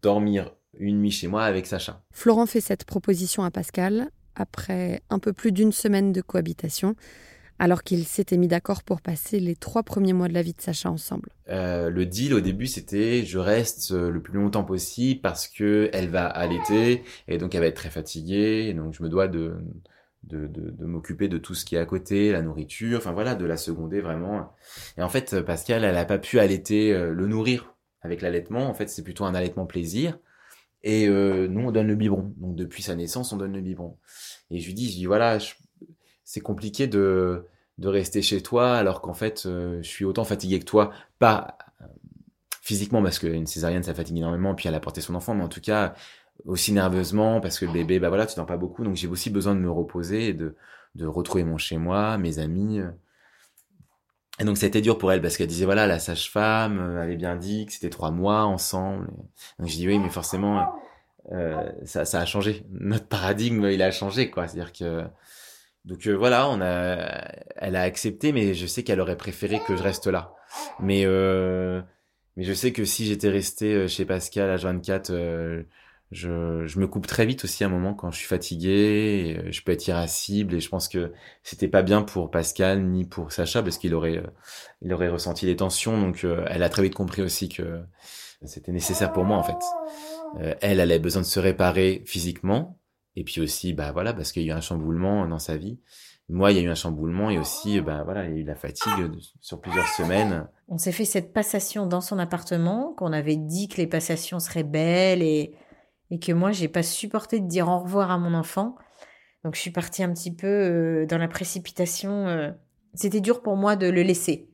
dormir 0.00 0.54
une 0.80 1.00
nuit 1.00 1.10
chez 1.10 1.28
moi 1.28 1.44
avec 1.44 1.66
Sacha. 1.66 2.02
Florent 2.12 2.46
fait 2.46 2.60
cette 2.60 2.84
proposition 2.84 3.44
à 3.44 3.50
Pascal 3.50 4.10
après 4.34 5.02
un 5.10 5.18
peu 5.18 5.32
plus 5.32 5.52
d'une 5.52 5.72
semaine 5.72 6.12
de 6.12 6.20
cohabitation 6.20 6.96
alors 7.58 7.82
qu'ils 7.82 8.06
s'étaient 8.06 8.38
mis 8.38 8.48
d'accord 8.48 8.82
pour 8.82 9.02
passer 9.02 9.38
les 9.38 9.54
trois 9.54 9.82
premiers 9.82 10.14
mois 10.14 10.28
de 10.28 10.32
la 10.32 10.40
vie 10.40 10.54
de 10.54 10.60
Sacha 10.62 10.90
ensemble. 10.90 11.28
Euh, 11.50 11.90
le 11.90 12.06
deal 12.06 12.32
au 12.32 12.40
début 12.40 12.66
c'était 12.66 13.24
je 13.24 13.38
reste 13.38 13.92
euh, 13.92 14.10
le 14.10 14.22
plus 14.22 14.38
longtemps 14.38 14.64
possible 14.64 15.20
parce 15.20 15.46
que 15.46 15.90
elle 15.92 16.08
va 16.08 16.26
allaiter 16.26 17.04
et 17.28 17.36
donc 17.36 17.54
elle 17.54 17.60
va 17.60 17.66
être 17.66 17.76
très 17.76 17.90
fatiguée 17.90 18.66
et 18.68 18.74
donc 18.74 18.94
je 18.94 19.02
me 19.02 19.08
dois 19.08 19.28
de 19.28 19.56
de, 20.22 20.46
de, 20.46 20.84
m'occuper 20.84 21.28
de 21.28 21.38
tout 21.38 21.54
ce 21.54 21.64
qui 21.64 21.76
est 21.76 21.78
à 21.78 21.86
côté, 21.86 22.30
la 22.30 22.42
nourriture, 22.42 22.98
enfin 22.98 23.12
voilà, 23.12 23.34
de 23.34 23.46
la 23.46 23.56
seconder 23.56 24.02
vraiment. 24.02 24.52
Et 24.98 25.02
en 25.02 25.08
fait, 25.08 25.40
Pascal, 25.40 25.82
elle 25.82 25.96
a 25.96 26.04
pas 26.04 26.18
pu 26.18 26.38
allaiter, 26.38 26.92
euh, 26.92 27.12
le 27.12 27.26
nourrir 27.26 27.74
avec 28.02 28.20
l'allaitement. 28.22 28.68
En 28.68 28.74
fait, 28.74 28.88
c'est 28.88 29.02
plutôt 29.02 29.24
un 29.24 29.34
allaitement 29.34 29.66
plaisir. 29.66 30.18
Et 30.82 31.08
nous, 31.08 31.68
on 31.68 31.72
donne 31.72 31.86
le 31.88 31.94
biberon. 31.94 32.32
Donc 32.38 32.56
depuis 32.56 32.82
sa 32.82 32.94
naissance, 32.94 33.32
on 33.32 33.36
donne 33.36 33.52
le 33.52 33.60
biberon. 33.60 33.96
Et 34.50 34.60
je 34.60 34.66
lui 34.66 34.74
dis, 34.74 34.90
je 34.90 34.96
dis 34.96 35.06
voilà, 35.06 35.38
je, 35.38 35.52
c'est 36.30 36.40
compliqué 36.40 36.86
de, 36.86 37.44
de 37.78 37.88
rester 37.88 38.22
chez 38.22 38.40
toi 38.40 38.76
alors 38.76 39.00
qu'en 39.00 39.14
fait, 39.14 39.46
euh, 39.46 39.82
je 39.82 39.88
suis 39.88 40.04
autant 40.04 40.22
fatigué 40.22 40.60
que 40.60 40.64
toi. 40.64 40.92
Pas 41.18 41.58
euh, 41.80 41.86
physiquement 42.62 43.02
parce 43.02 43.18
qu'une 43.18 43.48
césarienne, 43.48 43.82
ça 43.82 43.94
fatigue 43.94 44.18
énormément, 44.18 44.54
puis 44.54 44.68
elle 44.68 44.76
a 44.76 44.80
porté 44.80 45.00
son 45.00 45.16
enfant, 45.16 45.34
mais 45.34 45.42
en 45.42 45.48
tout 45.48 45.60
cas, 45.60 45.94
aussi 46.44 46.72
nerveusement 46.72 47.40
parce 47.40 47.58
que 47.58 47.64
le 47.64 47.72
bébé, 47.72 47.98
bah 47.98 48.10
voilà, 48.10 48.26
tu 48.26 48.36
dors 48.36 48.46
pas 48.46 48.56
beaucoup, 48.56 48.84
donc 48.84 48.94
j'ai 48.94 49.08
aussi 49.08 49.28
besoin 49.30 49.56
de 49.56 49.60
me 49.60 49.70
reposer 49.70 50.28
et 50.28 50.34
de, 50.34 50.54
de 50.94 51.06
retrouver 51.06 51.42
mon 51.42 51.58
chez 51.58 51.78
moi, 51.78 52.16
mes 52.16 52.38
amis. 52.38 52.80
Et 54.40 54.44
donc, 54.44 54.62
été 54.62 54.80
dur 54.80 54.98
pour 54.98 55.12
elle 55.12 55.22
parce 55.22 55.36
qu'elle 55.36 55.46
disait, 55.46 55.66
voilà, 55.66 55.86
la 55.86 55.98
sage-femme 55.98 56.80
euh, 56.80 57.02
avait 57.02 57.16
bien 57.16 57.36
dit 57.36 57.66
que 57.66 57.72
c'était 57.72 57.90
trois 57.90 58.10
mois 58.10 58.44
ensemble. 58.44 59.06
Donc, 59.58 59.68
je 59.68 59.76
dis, 59.76 59.86
oui, 59.86 59.98
mais 59.98 60.10
forcément, 60.10 60.66
ça, 61.84 62.04
ça 62.04 62.20
a 62.20 62.24
changé. 62.24 62.64
Notre 62.70 63.06
paradigme, 63.06 63.66
il 63.66 63.82
a 63.82 63.90
changé, 63.92 64.30
quoi. 64.30 64.48
C'est-à-dire 64.48 64.72
que 64.72 65.04
donc 65.84 66.06
euh, 66.06 66.14
voilà, 66.14 66.48
on 66.48 66.60
a, 66.60 67.32
elle 67.56 67.76
a 67.76 67.82
accepté, 67.82 68.32
mais 68.32 68.54
je 68.54 68.66
sais 68.66 68.82
qu'elle 68.82 69.00
aurait 69.00 69.16
préféré 69.16 69.60
que 69.66 69.76
je 69.76 69.82
reste 69.82 70.06
là. 70.06 70.34
Mais 70.80 71.02
euh, 71.06 71.80
mais 72.36 72.44
je 72.44 72.52
sais 72.52 72.72
que 72.72 72.84
si 72.84 73.06
j'étais 73.06 73.30
resté 73.30 73.74
euh, 73.74 73.88
chez 73.88 74.04
Pascal 74.04 74.50
à 74.50 74.56
24, 74.56 75.10
euh, 75.10 75.62
je, 76.10 76.66
je 76.66 76.78
me 76.78 76.86
coupe 76.86 77.06
très 77.06 77.26
vite 77.26 77.44
aussi 77.44 77.62
à 77.62 77.68
un 77.68 77.70
moment 77.70 77.94
quand 77.94 78.10
je 78.10 78.18
suis 78.18 78.26
fatigué. 78.26 79.42
je 79.50 79.62
peux 79.62 79.72
être 79.72 79.86
irascible 79.86 80.54
et 80.54 80.60
je 80.60 80.68
pense 80.68 80.88
que 80.88 81.12
c'était 81.42 81.68
pas 81.68 81.82
bien 81.82 82.02
pour 82.02 82.30
Pascal 82.30 82.82
ni 82.84 83.04
pour 83.04 83.32
Sacha 83.32 83.62
parce 83.62 83.78
qu'il 83.78 83.94
aurait 83.94 84.22
il 84.82 84.92
aurait 84.92 85.08
ressenti 85.08 85.46
les 85.46 85.56
tensions. 85.56 86.00
Donc 86.00 86.26
elle 86.46 86.62
a 86.62 86.68
très 86.68 86.82
vite 86.82 86.94
compris 86.94 87.22
aussi 87.22 87.48
que 87.48 87.80
c'était 88.44 88.72
nécessaire 88.72 89.12
pour 89.12 89.24
moi 89.24 89.36
en 89.36 89.44
fait. 89.44 90.56
elle, 90.60 90.80
elle 90.80 90.80
avait 90.80 90.98
besoin 90.98 91.22
de 91.22 91.26
se 91.26 91.38
réparer 91.38 92.02
physiquement 92.06 92.80
et 93.16 93.24
puis 93.24 93.40
aussi, 93.40 93.72
bah 93.72 93.92
voilà, 93.92 94.12
parce 94.12 94.32
qu'il 94.32 94.42
y 94.42 94.50
a 94.50 94.54
eu 94.54 94.56
un 94.56 94.60
chamboulement 94.60 95.26
dans 95.26 95.38
sa 95.38 95.56
vie. 95.56 95.78
Moi, 96.28 96.52
il 96.52 96.58
y 96.58 96.60
a 96.60 96.62
eu 96.62 96.70
un 96.70 96.76
chamboulement 96.76 97.28
et 97.28 97.38
aussi, 97.38 97.80
bah 97.80 98.02
voilà, 98.04 98.24
il 98.24 98.30
y 98.30 98.34
a 98.34 98.38
eu 98.38 98.44
la 98.44 98.54
fatigue 98.54 99.10
sur 99.40 99.60
plusieurs 99.60 99.88
semaines. 99.88 100.46
On 100.68 100.78
s'est 100.78 100.92
fait 100.92 101.04
cette 101.04 101.32
passation 101.32 101.86
dans 101.86 102.00
son 102.00 102.20
appartement, 102.20 102.94
qu'on 102.96 103.12
avait 103.12 103.36
dit 103.36 103.66
que 103.66 103.78
les 103.78 103.88
passations 103.88 104.38
seraient 104.38 104.62
belles 104.62 105.22
et, 105.22 105.52
et 106.10 106.18
que 106.18 106.32
moi, 106.32 106.52
j'ai 106.52 106.68
pas 106.68 106.82
supporté 106.82 107.40
de 107.40 107.46
dire 107.46 107.68
au 107.68 107.78
revoir 107.78 108.10
à 108.10 108.18
mon 108.18 108.34
enfant. 108.34 108.76
Donc, 109.44 109.54
je 109.54 109.60
suis 109.60 109.70
partie 109.70 110.02
un 110.02 110.12
petit 110.12 110.34
peu 110.34 110.46
euh, 110.46 111.06
dans 111.06 111.18
la 111.18 111.28
précipitation. 111.28 112.26
Euh. 112.28 112.50
C'était 112.94 113.20
dur 113.20 113.42
pour 113.42 113.56
moi 113.56 113.76
de 113.76 113.88
le 113.88 114.02
laisser. 114.02 114.48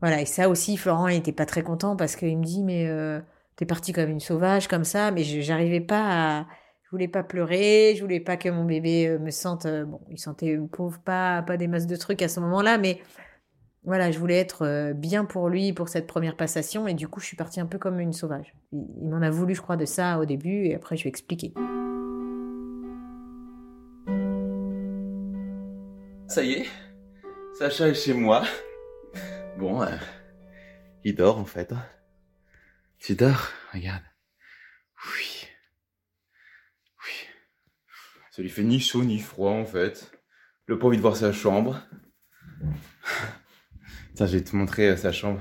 Voilà, 0.00 0.20
et 0.20 0.26
ça 0.26 0.48
aussi, 0.48 0.76
Florent 0.76 1.08
n'était 1.08 1.32
pas 1.32 1.46
très 1.46 1.62
content 1.62 1.96
parce 1.96 2.16
qu'il 2.16 2.38
me 2.38 2.44
dit, 2.44 2.62
mais 2.62 2.86
euh, 2.86 3.20
t'es 3.56 3.66
partie 3.66 3.92
comme 3.92 4.10
une 4.10 4.20
sauvage, 4.20 4.68
comme 4.68 4.84
ça, 4.84 5.10
mais 5.10 5.22
j'arrivais 5.22 5.80
pas 5.80 6.40
à 6.40 6.46
je 6.84 6.96
voulais 6.96 7.08
pas 7.08 7.22
pleurer, 7.22 7.94
je 7.96 8.02
voulais 8.02 8.20
pas 8.20 8.36
que 8.36 8.50
mon 8.50 8.66
bébé 8.66 9.16
me 9.18 9.30
sente 9.30 9.66
bon, 9.66 10.02
il 10.10 10.18
sentait 10.18 10.58
pauvre 10.70 11.00
pas 11.00 11.40
pas 11.40 11.56
des 11.56 11.66
masses 11.66 11.86
de 11.86 11.96
trucs 11.96 12.20
à 12.20 12.28
ce 12.28 12.38
moment-là 12.40 12.76
mais 12.76 13.00
voilà, 13.84 14.12
je 14.12 14.18
voulais 14.18 14.38
être 14.38 14.64
euh, 14.64 14.92
bien 14.92 15.24
pour 15.24 15.48
lui 15.48 15.72
pour 15.72 15.88
cette 15.88 16.06
première 16.06 16.36
passation 16.36 16.86
et 16.86 16.94
du 16.94 17.08
coup, 17.08 17.18
je 17.18 17.26
suis 17.26 17.36
partie 17.36 17.60
un 17.60 17.66
peu 17.66 17.78
comme 17.78 17.98
une 17.98 18.12
sauvage. 18.12 18.54
Il, 18.70 19.08
m'en 19.08 19.20
a 19.20 19.30
voulu, 19.30 19.54
je 19.54 19.60
crois, 19.60 19.76
de 19.76 19.84
ça 19.84 20.18
au 20.20 20.24
début 20.24 20.66
et 20.66 20.74
après 20.76 20.96
je 20.96 21.02
lui 21.02 21.08
ai 21.08 21.10
expliqué. 21.10 21.52
Ça 26.28 26.44
y 26.44 26.52
est, 26.52 26.66
Sacha 27.58 27.88
est 27.88 27.94
chez 27.94 28.14
moi. 28.14 28.44
Bon, 29.58 29.84
il 31.04 31.14
dort 31.14 31.38
en 31.38 31.44
fait. 31.44 31.74
Tu 32.98 33.14
dors 33.14 33.50
Regarde. 33.72 34.04
Oui. 35.14 35.46
Ça 38.30 38.40
lui 38.40 38.48
fait 38.48 38.62
ni 38.62 38.80
chaud 38.80 39.04
ni 39.04 39.18
froid 39.18 39.50
en 39.50 39.66
fait. 39.66 40.10
Le 40.66 40.78
pas 40.78 40.86
envie 40.86 40.96
de 40.96 41.02
voir 41.02 41.16
sa 41.16 41.32
chambre. 41.32 41.82
Tiens, 44.14 44.26
je 44.26 44.36
vais 44.36 44.44
te 44.44 44.54
montrer 44.54 44.90
euh, 44.90 44.96
sa 44.96 45.10
chambre. 45.10 45.40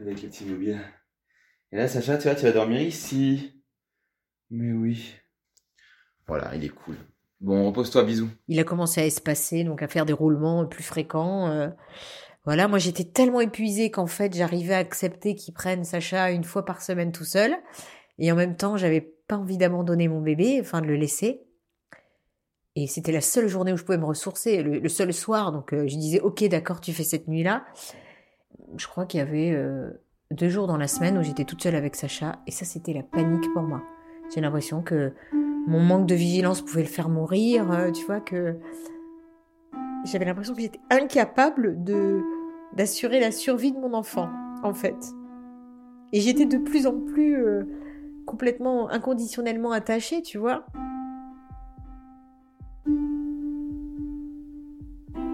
Avec 0.00 0.22
les 0.22 0.28
petits 0.28 0.46
mobiles. 0.46 0.80
Et 1.70 1.76
là, 1.76 1.86
Sacha, 1.86 2.16
tu 2.16 2.24
vois, 2.24 2.34
tu 2.34 2.44
vas 2.44 2.52
dormir 2.52 2.80
ici. 2.80 3.62
Mais 4.50 4.72
oui. 4.72 5.14
Voilà, 6.26 6.54
il 6.54 6.64
est 6.64 6.70
cool. 6.70 6.96
Bon, 7.40 7.66
repose-toi, 7.66 8.04
bisous. 8.04 8.30
Il 8.48 8.58
a 8.58 8.64
commencé 8.64 9.00
à 9.00 9.06
espacer, 9.06 9.64
donc 9.64 9.82
à 9.82 9.88
faire 9.88 10.06
des 10.06 10.12
roulements 10.12 10.64
plus 10.66 10.82
fréquents. 10.82 11.48
Euh. 11.48 11.68
voilà, 12.44 12.68
moi 12.68 12.78
j'étais 12.78 13.04
tellement 13.04 13.40
épuisée 13.40 13.90
qu'en 13.90 14.06
fait 14.06 14.32
j'arrivais 14.34 14.74
à 14.74 14.78
accepter 14.78 15.34
qu'il 15.34 15.52
prenne 15.52 15.84
Sacha 15.84 16.30
une 16.30 16.44
fois 16.44 16.64
par 16.64 16.80
semaine 16.82 17.12
tout 17.12 17.24
seul. 17.24 17.54
Et 18.18 18.30
en 18.30 18.36
même 18.36 18.56
temps, 18.56 18.76
j'avais 18.76 19.14
envie 19.30 19.56
d'abandonner 19.56 20.08
mon 20.08 20.20
bébé, 20.20 20.58
enfin 20.60 20.80
de 20.80 20.86
le 20.86 20.96
laisser. 20.96 21.42
Et 22.74 22.86
c'était 22.86 23.12
la 23.12 23.20
seule 23.20 23.48
journée 23.48 23.72
où 23.72 23.76
je 23.76 23.84
pouvais 23.84 23.98
me 23.98 24.04
ressourcer, 24.04 24.62
le, 24.62 24.88
seul 24.88 25.12
soir. 25.12 25.52
Donc 25.52 25.74
euh, 25.74 25.86
je 25.86 25.96
disais, 25.96 26.20
ok, 26.20 26.44
d'accord, 26.44 26.80
tu 26.80 26.92
fais 26.92 27.04
cette 27.04 27.28
nuit-là. 27.28 27.64
Je 28.76 28.86
crois 28.86 29.04
qu'il 29.04 29.18
y 29.18 29.22
avait 29.22 29.52
euh, 29.52 29.90
deux 30.30 30.48
jours 30.48 30.66
dans 30.66 30.78
la 30.78 30.88
semaine 30.88 31.18
où 31.18 31.22
j'étais 31.22 31.44
toute 31.44 31.62
seule 31.62 31.74
avec 31.74 31.94
Sacha, 31.94 32.38
et 32.46 32.50
ça 32.50 32.64
c'était 32.64 32.94
la 32.94 33.02
panique 33.02 33.52
pour 33.52 33.62
moi. 33.62 33.82
J'ai 34.34 34.40
l'impression 34.40 34.82
que 34.82 35.12
mon 35.66 35.80
manque 35.80 36.06
de 36.06 36.14
vigilance 36.14 36.62
pouvait 36.62 36.82
le 36.82 36.88
faire 36.88 37.10
mourir, 37.10 37.70
euh, 37.70 37.90
tu 37.90 38.06
vois, 38.06 38.20
que 38.20 38.56
j'avais 40.04 40.24
l'impression 40.24 40.54
que 40.54 40.62
j'étais 40.62 40.80
incapable 40.90 41.84
de 41.84 42.20
d'assurer 42.74 43.20
la 43.20 43.32
survie 43.32 43.72
de 43.72 43.78
mon 43.78 43.92
enfant, 43.92 44.30
en 44.62 44.72
fait. 44.72 44.96
Et 46.14 46.22
j'étais 46.22 46.46
de 46.46 46.56
plus 46.56 46.86
en 46.86 46.98
plus 46.98 47.44
complètement 48.24 48.88
inconditionnellement 48.88 49.72
attachée, 49.72 50.22
tu 50.22 50.38
vois. 50.38 50.64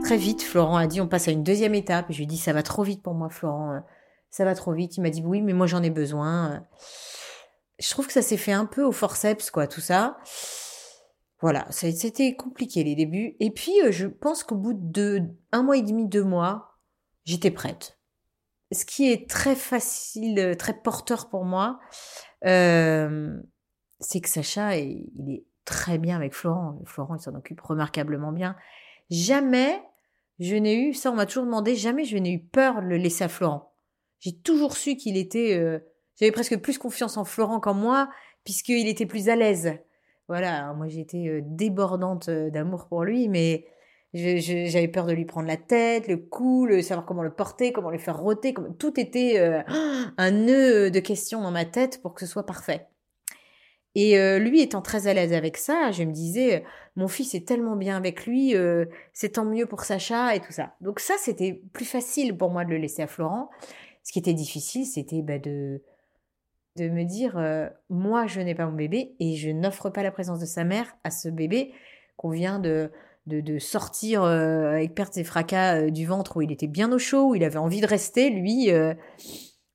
Très 0.02 0.16
vite, 0.16 0.42
Florent 0.42 0.76
a 0.76 0.86
dit 0.86 1.00
on 1.00 1.08
passe 1.08 1.28
à 1.28 1.32
une 1.32 1.42
deuxième 1.42 1.74
étape. 1.74 2.06
je 2.10 2.16
lui 2.16 2.24
ai 2.24 2.26
dit 2.26 2.38
ça 2.38 2.52
va 2.52 2.62
trop 2.62 2.82
vite 2.82 3.02
pour 3.02 3.14
moi, 3.14 3.28
Florent. 3.28 3.82
Ça 4.30 4.44
va 4.44 4.54
trop 4.54 4.72
vite. 4.72 4.96
Il 4.96 5.02
m'a 5.02 5.10
dit 5.10 5.22
oui, 5.24 5.42
mais 5.42 5.52
moi 5.52 5.66
j'en 5.66 5.82
ai 5.82 5.90
besoin. 5.90 6.64
Je 7.78 7.90
trouve 7.90 8.06
que 8.06 8.12
ça 8.12 8.22
s'est 8.22 8.36
fait 8.36 8.52
un 8.52 8.66
peu 8.66 8.82
au 8.82 8.92
forceps, 8.92 9.50
quoi, 9.50 9.66
tout 9.66 9.80
ça. 9.80 10.18
Voilà, 11.40 11.66
c'était 11.70 12.34
compliqué 12.34 12.82
les 12.82 12.96
débuts. 12.96 13.36
Et 13.38 13.50
puis, 13.52 13.72
euh, 13.84 13.92
je 13.92 14.06
pense 14.06 14.42
qu'au 14.42 14.56
bout 14.56 14.74
de 14.74 15.22
un 15.52 15.62
mois 15.62 15.76
et 15.76 15.82
demi, 15.82 16.08
deux 16.08 16.24
mois, 16.24 16.78
j'étais 17.24 17.52
prête. 17.52 17.98
Ce 18.72 18.84
qui 18.84 19.10
est 19.10 19.30
très 19.30 19.54
facile, 19.54 20.38
euh, 20.40 20.54
très 20.56 20.74
porteur 20.74 21.28
pour 21.28 21.44
moi, 21.44 21.78
euh, 22.44 23.40
c'est 24.00 24.20
que 24.20 24.28
Sacha, 24.28 24.76
il 24.76 25.30
est 25.30 25.44
très 25.64 25.98
bien 25.98 26.16
avec 26.16 26.34
Florent. 26.34 26.80
Florent, 26.84 27.14
il 27.14 27.20
s'en 27.20 27.34
occupe 27.34 27.60
remarquablement 27.60 28.32
bien. 28.32 28.56
Jamais 29.10 29.82
je 30.38 30.54
n'ai 30.54 30.76
eu, 30.76 30.94
ça 30.94 31.10
on 31.10 31.14
m'a 31.14 31.26
toujours 31.26 31.44
demandé, 31.44 31.74
jamais 31.74 32.04
je 32.04 32.16
n'ai 32.16 32.32
eu 32.32 32.38
peur 32.38 32.82
de 32.82 32.86
le 32.86 32.96
laisser 32.96 33.24
à 33.24 33.28
Florent. 33.28 33.72
J'ai 34.20 34.36
toujours 34.36 34.76
su 34.76 34.96
qu'il 34.96 35.16
était, 35.16 35.56
euh, 35.56 35.78
j'avais 36.18 36.32
presque 36.32 36.58
plus 36.58 36.78
confiance 36.78 37.16
en 37.16 37.24
Florent 37.24 37.60
qu'en 37.60 37.74
moi, 37.74 38.08
puisqu'il 38.44 38.88
était 38.88 39.06
plus 39.06 39.28
à 39.28 39.36
l'aise. 39.36 39.78
Voilà, 40.28 40.72
moi 40.74 40.88
j'étais 40.88 41.26
euh, 41.28 41.40
débordante 41.42 42.28
euh, 42.28 42.50
d'amour 42.50 42.86
pour 42.86 43.02
lui, 43.02 43.28
mais 43.28 43.66
j'avais 44.14 44.88
peur 44.88 45.06
de 45.06 45.12
lui 45.12 45.24
prendre 45.24 45.46
la 45.46 45.56
tête, 45.56 46.08
le 46.08 46.16
cou, 46.16 46.66
le 46.66 46.82
savoir 46.82 47.06
comment 47.06 47.22
le 47.22 47.32
porter, 47.32 47.72
comment 47.72 47.90
le 47.90 47.98
faire 47.98 48.22
comme, 48.54 48.76
tout 48.76 48.98
était 48.98 49.38
euh, 49.38 49.62
un 50.16 50.30
nœud 50.30 50.90
de 50.90 51.00
questions 51.00 51.42
dans 51.42 51.50
ma 51.50 51.64
tête 51.64 52.00
pour 52.02 52.14
que 52.14 52.20
ce 52.20 52.26
soit 52.26 52.46
parfait. 52.46 52.86
Et 53.98 54.16
euh, 54.18 54.38
lui 54.38 54.60
étant 54.60 54.80
très 54.80 55.08
à 55.08 55.14
l'aise 55.14 55.32
avec 55.32 55.56
ça, 55.56 55.90
je 55.90 56.04
me 56.04 56.12
disais, 56.12 56.62
mon 56.94 57.08
fils 57.08 57.34
est 57.34 57.48
tellement 57.48 57.74
bien 57.74 57.96
avec 57.96 58.26
lui, 58.26 58.54
euh, 58.54 58.84
c'est 59.12 59.30
tant 59.30 59.44
mieux 59.44 59.66
pour 59.66 59.82
Sacha 59.82 60.36
et 60.36 60.40
tout 60.40 60.52
ça. 60.52 60.74
Donc 60.80 61.00
ça, 61.00 61.14
c'était 61.18 61.60
plus 61.72 61.84
facile 61.84 62.36
pour 62.36 62.50
moi 62.50 62.64
de 62.64 62.70
le 62.70 62.76
laisser 62.76 63.02
à 63.02 63.08
Florent. 63.08 63.50
Ce 64.04 64.12
qui 64.12 64.20
était 64.20 64.34
difficile, 64.34 64.86
c'était 64.86 65.22
bah, 65.22 65.40
de, 65.40 65.80
me 66.78 67.02
dire, 67.02 67.38
euh, 67.38 67.68
moi, 67.90 68.28
je 68.28 68.40
n'ai 68.40 68.54
pas 68.54 68.66
mon 68.66 68.76
bébé 68.76 69.16
et 69.18 69.34
je 69.34 69.50
n'offre 69.50 69.90
pas 69.90 70.04
la 70.04 70.12
présence 70.12 70.38
de 70.38 70.46
sa 70.46 70.62
mère 70.62 70.96
à 71.02 71.10
ce 71.10 71.28
bébé 71.28 71.72
qu'on 72.16 72.30
vient 72.30 72.60
de, 72.60 72.92
de, 73.26 73.58
sortir 73.58 74.22
euh, 74.22 74.70
avec 74.74 74.94
perte 74.94 75.16
et 75.16 75.24
fracas 75.24 75.76
euh, 75.80 75.90
du 75.90 76.06
ventre 76.06 76.36
où 76.36 76.42
il 76.42 76.52
était 76.52 76.66
bien 76.66 76.92
au 76.92 76.98
chaud, 76.98 77.30
où 77.30 77.34
il 77.34 77.42
avait 77.42 77.58
envie 77.58 77.80
de 77.80 77.86
rester. 77.86 78.30
Lui, 78.30 78.70
euh, 78.70 78.94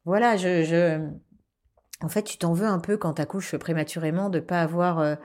voilà, 0.06 0.38
je... 0.38 0.64
je... 0.64 1.10
En 2.04 2.10
fait, 2.10 2.24
tu 2.24 2.38
t'en 2.38 2.52
veux 2.52 2.68
un 2.68 2.80
peu 2.80 2.98
quand 2.98 3.14
t'accouches 3.14 3.56
prématurément 3.56 4.30
de 4.30 4.42
pas 4.42 4.62
avoir 4.62 5.00
euh, 5.00 5.16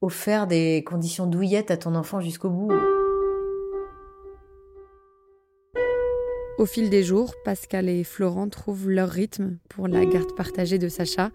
offert 0.00 0.48
des 0.48 0.82
conditions 0.84 1.28
douillettes 1.28 1.70
à 1.70 1.76
ton 1.76 1.94
enfant 1.94 2.20
jusqu'au 2.20 2.50
bout. 2.50 2.72
Au 6.58 6.66
fil 6.66 6.90
des 6.90 7.04
jours, 7.04 7.32
Pascal 7.44 7.88
et 7.88 8.02
Florent 8.02 8.48
trouvent 8.48 8.90
leur 8.90 9.08
rythme 9.08 9.58
pour 9.68 9.86
la 9.86 10.04
garde 10.04 10.34
partagée 10.34 10.78
de 10.78 10.88
Sacha 10.88 11.30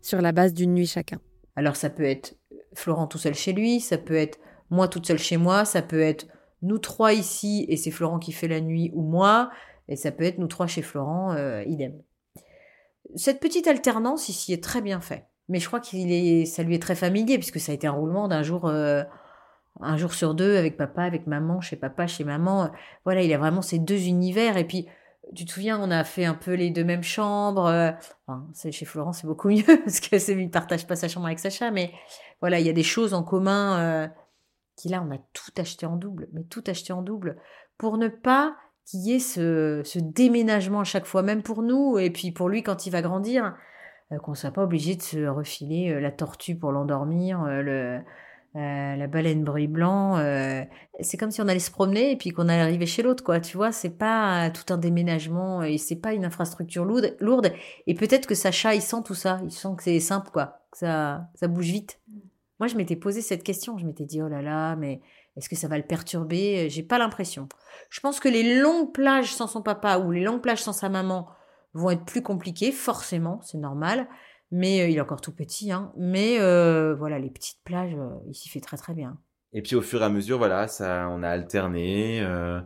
sur 0.00 0.22
la 0.22 0.32
base 0.32 0.54
d'une 0.54 0.72
nuit 0.72 0.86
chacun. 0.86 1.18
Alors 1.54 1.76
ça 1.76 1.90
peut 1.90 2.04
être 2.04 2.34
Florent 2.72 3.08
tout 3.08 3.18
seul 3.18 3.34
chez 3.34 3.52
lui, 3.52 3.78
ça 3.80 3.98
peut 3.98 4.14
être 4.14 4.38
moi 4.70 4.88
toute 4.88 5.06
seule 5.06 5.18
chez 5.18 5.36
moi, 5.36 5.66
ça 5.66 5.82
peut 5.82 6.00
être 6.00 6.26
nous 6.62 6.78
trois 6.78 7.12
ici 7.12 7.66
et 7.68 7.76
c'est 7.76 7.90
Florent 7.90 8.18
qui 8.18 8.32
fait 8.32 8.48
la 8.48 8.62
nuit 8.62 8.90
ou 8.94 9.02
moi, 9.02 9.50
et 9.88 9.96
ça 9.96 10.12
peut 10.12 10.24
être 10.24 10.38
nous 10.38 10.46
trois 10.46 10.66
chez 10.66 10.82
Florent, 10.82 11.32
euh, 11.32 11.62
idem. 11.64 12.00
Cette 13.16 13.40
petite 13.40 13.66
alternance 13.66 14.28
ici 14.28 14.52
est 14.52 14.62
très 14.62 14.82
bien 14.82 15.00
faite, 15.00 15.26
mais 15.48 15.58
je 15.58 15.66
crois 15.66 15.80
qu'il 15.80 16.12
est, 16.12 16.44
ça 16.44 16.62
lui 16.62 16.74
est 16.74 16.82
très 16.82 16.94
familier 16.94 17.38
puisque 17.38 17.60
ça 17.60 17.72
a 17.72 17.74
été 17.74 17.86
un 17.86 17.92
roulement 17.92 18.28
d'un 18.28 18.42
jour, 18.42 18.66
euh, 18.66 19.02
un 19.80 19.96
jour 19.96 20.12
sur 20.14 20.34
deux 20.34 20.56
avec 20.56 20.76
papa, 20.76 21.02
avec 21.02 21.26
maman, 21.26 21.60
chez 21.60 21.76
papa, 21.76 22.06
chez 22.06 22.24
maman. 22.24 22.70
Voilà, 23.04 23.22
il 23.22 23.32
a 23.32 23.38
vraiment 23.38 23.62
ces 23.62 23.78
deux 23.78 24.06
univers 24.06 24.56
et 24.56 24.64
puis. 24.66 24.86
Tu 25.36 25.44
te 25.44 25.52
souviens, 25.52 25.78
on 25.80 25.92
a 25.92 26.02
fait 26.02 26.24
un 26.24 26.34
peu 26.34 26.54
les 26.54 26.70
deux 26.70 26.82
mêmes 26.82 27.04
chambres. 27.04 27.66
euh, 27.66 27.92
c'est 28.52 28.72
chez 28.72 28.84
Florent, 28.84 29.12
c'est 29.12 29.28
beaucoup 29.28 29.48
mieux 29.48 29.62
parce 29.84 30.00
que 30.00 30.18
c'est 30.18 30.34
ne 30.34 30.48
partage 30.48 30.88
pas 30.88 30.96
sa 30.96 31.06
chambre 31.06 31.26
avec 31.26 31.38
Sacha, 31.38 31.70
mais 31.70 31.92
voilà, 32.40 32.58
il 32.58 32.66
y 32.66 32.68
a 32.68 32.72
des 32.72 32.82
choses 32.82 33.14
en 33.14 33.22
commun 33.22 33.78
euh, 33.78 34.08
qui 34.74 34.88
là, 34.88 35.04
on 35.06 35.14
a 35.14 35.18
tout 35.32 35.52
acheté 35.56 35.86
en 35.86 35.96
double, 35.96 36.28
mais 36.32 36.42
tout 36.44 36.64
acheté 36.66 36.92
en 36.92 37.02
double 37.02 37.36
pour 37.78 37.96
ne 37.96 38.08
pas 38.08 38.56
qu'il 38.90 39.00
y 39.00 39.14
ait 39.14 39.18
ce, 39.20 39.82
ce 39.84 39.98
déménagement 39.98 40.80
à 40.80 40.84
chaque 40.84 41.06
fois, 41.06 41.22
même 41.22 41.42
pour 41.42 41.62
nous 41.62 41.98
et 41.98 42.10
puis 42.10 42.32
pour 42.32 42.48
lui 42.48 42.62
quand 42.62 42.86
il 42.86 42.90
va 42.90 43.02
grandir, 43.02 43.54
euh, 44.12 44.18
qu'on 44.18 44.34
soit 44.34 44.50
pas 44.50 44.64
obligé 44.64 44.96
de 44.96 45.02
se 45.02 45.26
refiler 45.26 45.92
euh, 45.92 46.00
la 46.00 46.10
tortue 46.10 46.56
pour 46.56 46.72
l'endormir, 46.72 47.42
euh, 47.44 47.62
le 47.62 48.00
euh, 48.56 48.96
la 48.96 49.06
baleine 49.06 49.44
bruit 49.44 49.68
blanc. 49.68 50.18
euh, 50.18 50.64
c'est 50.98 51.16
comme 51.16 51.30
si 51.30 51.40
on 51.40 51.46
allait 51.46 51.60
se 51.60 51.70
promener 51.70 52.10
et 52.10 52.16
puis 52.16 52.30
qu'on 52.30 52.48
allait 52.48 52.62
arriver 52.62 52.84
chez 52.84 53.02
l'autre, 53.02 53.22
quoi. 53.22 53.38
Tu 53.38 53.56
vois, 53.56 53.70
c'est 53.70 53.96
pas 53.96 54.50
tout 54.50 54.74
un 54.74 54.76
déménagement 54.76 55.62
et 55.62 55.78
c'est 55.78 55.94
pas 56.00 56.14
une 56.14 56.24
infrastructure 56.24 56.84
lourde. 56.84 57.16
lourde 57.20 57.52
et 57.86 57.94
peut-être 57.94 58.26
que 58.26 58.34
Sacha, 58.34 58.74
il 58.74 58.82
sent 58.82 59.02
tout 59.04 59.14
ça. 59.14 59.40
Il 59.44 59.52
sent 59.52 59.68
que 59.76 59.84
c'est 59.84 60.00
simple, 60.00 60.30
quoi. 60.32 60.64
Que 60.72 60.78
ça, 60.78 61.28
ça 61.34 61.46
bouge 61.46 61.70
vite. 61.70 62.00
Moi, 62.58 62.66
je 62.66 62.76
m'étais 62.76 62.96
posé 62.96 63.20
cette 63.22 63.44
question. 63.44 63.78
Je 63.78 63.86
m'étais 63.86 64.04
dit, 64.04 64.20
oh 64.20 64.28
là 64.28 64.42
là, 64.42 64.74
mais 64.74 65.00
est-ce 65.40 65.48
que 65.48 65.56
ça 65.56 65.68
va 65.68 65.78
le 65.78 65.84
perturber? 65.84 66.68
J'ai 66.68 66.82
pas 66.82 66.98
l'impression. 66.98 67.48
Je 67.88 68.00
pense 68.00 68.20
que 68.20 68.28
les 68.28 68.60
longues 68.60 68.92
plages 68.92 69.34
sans 69.34 69.46
son 69.46 69.62
papa 69.62 69.98
ou 69.98 70.12
les 70.12 70.22
longues 70.22 70.42
plages 70.42 70.62
sans 70.62 70.74
sa 70.74 70.90
maman 70.90 71.28
vont 71.72 71.90
être 71.90 72.04
plus 72.04 72.22
compliquées, 72.22 72.72
forcément, 72.72 73.40
c'est 73.42 73.58
normal. 73.58 74.06
Mais 74.50 74.82
euh, 74.82 74.88
il 74.88 74.98
est 74.98 75.00
encore 75.00 75.20
tout 75.20 75.34
petit, 75.34 75.72
hein. 75.72 75.92
Mais 75.96 76.40
euh, 76.40 76.94
voilà, 76.94 77.18
les 77.18 77.30
petites 77.30 77.62
plages, 77.64 77.94
euh, 77.94 78.10
il 78.28 78.34
s'y 78.34 78.48
fait 78.48 78.60
très 78.60 78.76
très 78.76 78.92
bien. 78.94 79.16
Et 79.52 79.62
puis 79.62 79.76
au 79.76 79.80
fur 79.80 80.02
et 80.02 80.04
à 80.04 80.08
mesure, 80.08 80.38
voilà, 80.38 80.68
ça, 80.68 81.08
on 81.10 81.22
a 81.22 81.28
alterné. 81.28 82.20
euh, 82.20 82.60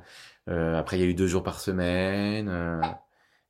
euh, 0.49 0.75
après, 0.77 0.99
il 0.99 1.01
y 1.01 1.05
a 1.05 1.09
eu 1.09 1.15
deux 1.15 1.27
jours 1.29 1.43
par 1.43 1.61
semaine. 1.61 2.49
euh, 2.49 2.81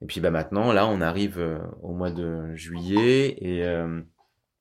et 0.02 0.06
puis 0.06 0.20
bah 0.20 0.30
maintenant, 0.30 0.72
là, 0.72 0.86
on 0.86 1.00
arrive 1.00 1.38
euh, 1.38 1.60
au 1.82 1.92
mois 1.94 2.10
de 2.10 2.54
juillet 2.54 3.36
et 3.40 3.64
euh, 3.64 4.02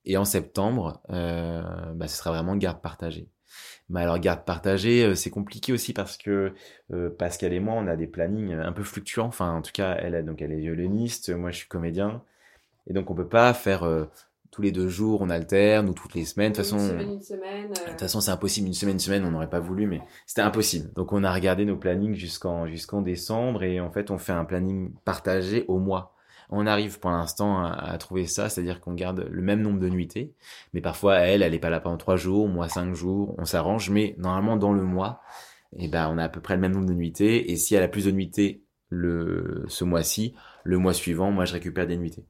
et 0.06 0.16
en 0.16 0.24
septembre, 0.24 1.02
euh, 1.10 1.62
bah, 1.94 2.08
ce 2.08 2.16
sera 2.16 2.30
vraiment 2.30 2.56
garde 2.56 2.80
partagée. 2.80 3.28
Mais 3.88 4.00
alors 4.02 4.18
garde 4.18 4.44
partagée, 4.44 5.04
euh, 5.04 5.14
c'est 5.14 5.30
compliqué 5.30 5.72
aussi 5.72 5.92
parce 5.92 6.16
que 6.16 6.52
euh, 6.92 7.10
Pascal 7.10 7.52
et 7.52 7.60
moi, 7.60 7.74
on 7.74 7.86
a 7.86 7.96
des 7.96 8.06
plannings 8.06 8.52
un 8.54 8.72
peu 8.72 8.82
fluctuants. 8.82 9.26
Enfin, 9.26 9.52
en 9.52 9.62
tout 9.62 9.72
cas, 9.72 9.96
elle, 10.00 10.24
donc 10.24 10.42
elle 10.42 10.52
est 10.52 10.58
violoniste, 10.60 11.30
moi 11.30 11.50
je 11.50 11.58
suis 11.58 11.68
comédien, 11.68 12.22
et 12.88 12.92
donc 12.94 13.10
on 13.10 13.14
peut 13.14 13.28
pas 13.28 13.54
faire 13.54 13.84
euh, 13.84 14.06
tous 14.50 14.62
les 14.62 14.72
deux 14.72 14.88
jours, 14.88 15.22
on 15.22 15.30
alterne 15.30 15.88
ou 15.88 15.94
toutes 15.94 16.14
les 16.14 16.24
semaines. 16.26 16.52
De 16.52 16.56
toute 16.56 16.64
façon, 16.64 16.78
Une 16.78 16.80
semaine, 16.80 17.10
une 17.10 17.22
semaine. 17.22 17.72
euh, 17.72 17.84
de 17.86 17.90
toute 17.90 18.00
façon, 18.00 18.20
c'est 18.20 18.30
impossible. 18.30 18.68
Une 18.68 18.74
semaine, 18.74 18.94
une 18.94 19.00
semaine, 19.00 19.24
on 19.24 19.30
n'aurait 19.30 19.50
pas 19.50 19.60
voulu, 19.60 19.86
mais 19.86 20.04
c'était 20.26 20.42
impossible. 20.42 20.92
Donc, 20.94 21.12
on 21.12 21.24
a 21.24 21.32
regardé 21.32 21.64
nos 21.64 21.76
plannings 21.76 22.14
jusqu'en 22.14 22.66
jusqu'en 22.66 23.02
décembre 23.02 23.62
et 23.64 23.80
en 23.80 23.90
fait, 23.90 24.10
on 24.10 24.18
fait 24.18 24.32
un 24.32 24.44
planning 24.44 24.92
partagé 25.04 25.64
au 25.68 25.78
mois. 25.78 26.13
On 26.50 26.66
arrive 26.66 26.98
pour 26.98 27.10
l'instant 27.10 27.64
à, 27.64 27.96
trouver 27.98 28.26
ça, 28.26 28.48
c'est-à-dire 28.48 28.80
qu'on 28.80 28.94
garde 28.94 29.26
le 29.30 29.42
même 29.42 29.62
nombre 29.62 29.80
de 29.80 29.88
nuitées, 29.88 30.34
mais 30.72 30.80
parfois 30.80 31.16
elle, 31.18 31.42
elle 31.42 31.54
est 31.54 31.58
pas 31.58 31.70
là 31.70 31.80
pendant 31.80 31.96
trois 31.96 32.16
jours, 32.16 32.48
moi 32.48 32.68
cinq 32.68 32.94
jours, 32.94 33.34
on 33.38 33.44
s'arrange, 33.44 33.90
mais 33.90 34.14
normalement 34.18 34.56
dans 34.56 34.72
le 34.72 34.82
mois, 34.82 35.20
eh 35.76 35.88
ben 35.88 36.08
on 36.12 36.18
a 36.18 36.24
à 36.24 36.28
peu 36.28 36.40
près 36.40 36.54
le 36.54 36.60
même 36.60 36.72
nombre 36.72 36.86
de 36.86 36.94
nuitées 36.94 37.50
et 37.50 37.56
si 37.56 37.74
elle 37.74 37.82
a 37.82 37.88
plus 37.88 38.04
de 38.06 38.10
nuitées 38.10 38.64
le 38.90 39.64
ce 39.68 39.84
mois-ci, 39.84 40.34
le 40.64 40.78
mois 40.78 40.94
suivant, 40.94 41.30
moi 41.30 41.44
je 41.44 41.54
récupère 41.54 41.86
des 41.86 41.96
nuitées. 41.96 42.26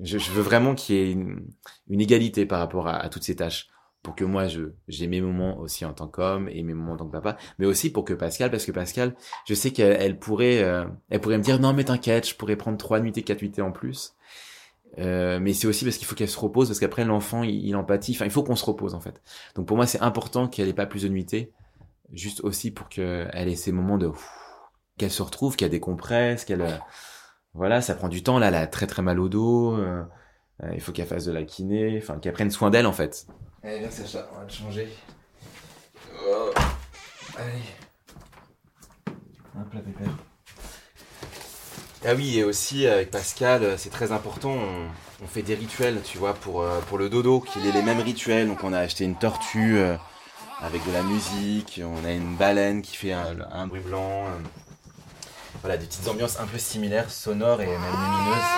Je, 0.00 0.18
je 0.18 0.30
veux 0.30 0.42
vraiment 0.42 0.74
qu'il 0.74 0.94
y 0.94 0.98
ait 0.98 1.12
une, 1.12 1.48
une 1.88 2.00
égalité 2.00 2.46
par 2.46 2.60
rapport 2.60 2.86
à 2.88 3.08
toutes 3.08 3.24
ces 3.24 3.36
tâches 3.36 3.68
pour 4.02 4.14
que 4.14 4.24
moi 4.24 4.46
je 4.46 4.72
j'ai 4.86 5.06
mes 5.06 5.20
moments 5.20 5.58
aussi 5.58 5.84
en 5.84 5.92
tant 5.92 6.08
qu'homme 6.08 6.48
et 6.48 6.62
mes 6.62 6.74
moments 6.74 6.92
en 6.92 6.96
tant 6.96 7.06
que 7.06 7.12
papa 7.12 7.36
mais 7.58 7.66
aussi 7.66 7.90
pour 7.90 8.04
que 8.04 8.14
Pascal 8.14 8.50
parce 8.50 8.64
que 8.64 8.72
Pascal 8.72 9.14
je 9.46 9.54
sais 9.54 9.72
qu'elle 9.72 9.96
elle 10.00 10.18
pourrait 10.18 10.62
euh, 10.62 10.84
elle 11.10 11.20
pourrait 11.20 11.38
me 11.38 11.42
dire 11.42 11.58
non 11.60 11.72
mais 11.72 11.84
t'inquiète 11.84 12.28
je 12.28 12.34
pourrais 12.34 12.56
prendre 12.56 12.78
trois 12.78 13.00
nuitées 13.00 13.22
quatre 13.22 13.42
nuitées 13.42 13.62
en 13.62 13.72
plus. 13.72 14.14
Euh, 14.96 15.38
mais 15.38 15.52
c'est 15.52 15.66
aussi 15.66 15.84
parce 15.84 15.98
qu'il 15.98 16.06
faut 16.06 16.14
qu'elle 16.14 16.28
se 16.28 16.38
repose 16.38 16.68
parce 16.68 16.80
qu'après 16.80 17.04
l'enfant 17.04 17.42
il, 17.42 17.66
il 17.66 17.76
empathie. 17.76 18.12
Enfin 18.14 18.24
il 18.24 18.30
faut 18.30 18.42
qu'on 18.42 18.56
se 18.56 18.64
repose 18.64 18.94
en 18.94 19.00
fait. 19.00 19.20
Donc 19.54 19.66
pour 19.66 19.76
moi 19.76 19.86
c'est 19.86 20.00
important 20.00 20.48
qu'elle 20.48 20.68
ait 20.68 20.74
pas 20.74 20.86
plus 20.86 21.02
de 21.02 21.08
nuitées 21.08 21.52
juste 22.12 22.40
aussi 22.40 22.70
pour 22.70 22.88
que 22.88 23.26
elle 23.32 23.48
ait 23.48 23.56
ces 23.56 23.72
moments 23.72 23.98
de 23.98 24.10
qu'elle 24.96 25.10
se 25.10 25.22
retrouve 25.22 25.56
qu'elle 25.56 25.70
décompresse 25.70 26.44
qu'elle 26.44 26.62
euh, 26.62 26.76
voilà 27.52 27.80
ça 27.80 27.94
prend 27.94 28.08
du 28.08 28.22
temps. 28.22 28.38
Là 28.38 28.48
elle 28.48 28.54
a 28.54 28.66
très 28.66 28.86
très 28.86 29.02
mal 29.02 29.20
au 29.20 29.28
dos 29.28 29.76
euh, 29.76 30.04
il 30.74 30.80
faut 30.80 30.92
qu'elle 30.92 31.06
fasse 31.06 31.24
de 31.24 31.32
la 31.32 31.42
kiné 31.44 31.98
enfin 32.02 32.18
qu'elle 32.18 32.32
prenne 32.32 32.50
soin 32.50 32.70
d'elle 32.70 32.86
en 32.86 32.92
fait 32.92 33.26
Allez, 33.62 33.80
viens 33.80 33.90
Sacha, 33.90 34.28
on 34.32 34.38
va 34.38 34.44
le 34.44 34.50
changer. 34.50 34.88
Oh. 36.26 36.50
Allez. 37.36 37.62
Hop 39.56 39.74
là, 39.74 39.80
pépère. 39.80 40.12
Ah 42.06 42.14
oui, 42.14 42.38
et 42.38 42.44
aussi 42.44 42.86
avec 42.86 43.10
Pascal, 43.10 43.64
euh, 43.64 43.76
c'est 43.76 43.90
très 43.90 44.12
important, 44.12 44.52
on, 44.52 44.86
on 45.24 45.26
fait 45.26 45.42
des 45.42 45.56
rituels, 45.56 46.00
tu 46.04 46.16
vois, 46.18 46.34
pour, 46.34 46.62
euh, 46.62 46.78
pour 46.88 46.96
le 46.96 47.08
dodo, 47.08 47.40
qu'il 47.40 47.66
ait 47.66 47.72
les 47.72 47.82
mêmes 47.82 48.00
rituels. 48.00 48.46
Donc 48.46 48.62
on 48.62 48.72
a 48.72 48.78
acheté 48.78 49.04
une 49.04 49.16
tortue 49.16 49.78
euh, 49.78 49.96
avec 50.60 50.86
de 50.86 50.92
la 50.92 51.02
musique, 51.02 51.80
on 51.84 52.04
a 52.06 52.12
une 52.12 52.36
baleine 52.36 52.82
qui 52.82 52.96
fait 52.96 53.12
un, 53.12 53.36
un 53.50 53.66
bruit 53.66 53.80
blanc. 53.80 54.26
euh. 54.26 54.30
Voilà, 55.60 55.76
des 55.76 55.86
petites 55.86 56.06
ambiances 56.06 56.38
un 56.38 56.46
peu 56.46 56.58
similaires, 56.58 57.10
sonores 57.10 57.60
et 57.60 57.66
même 57.66 57.74
lumineuses, 57.80 58.48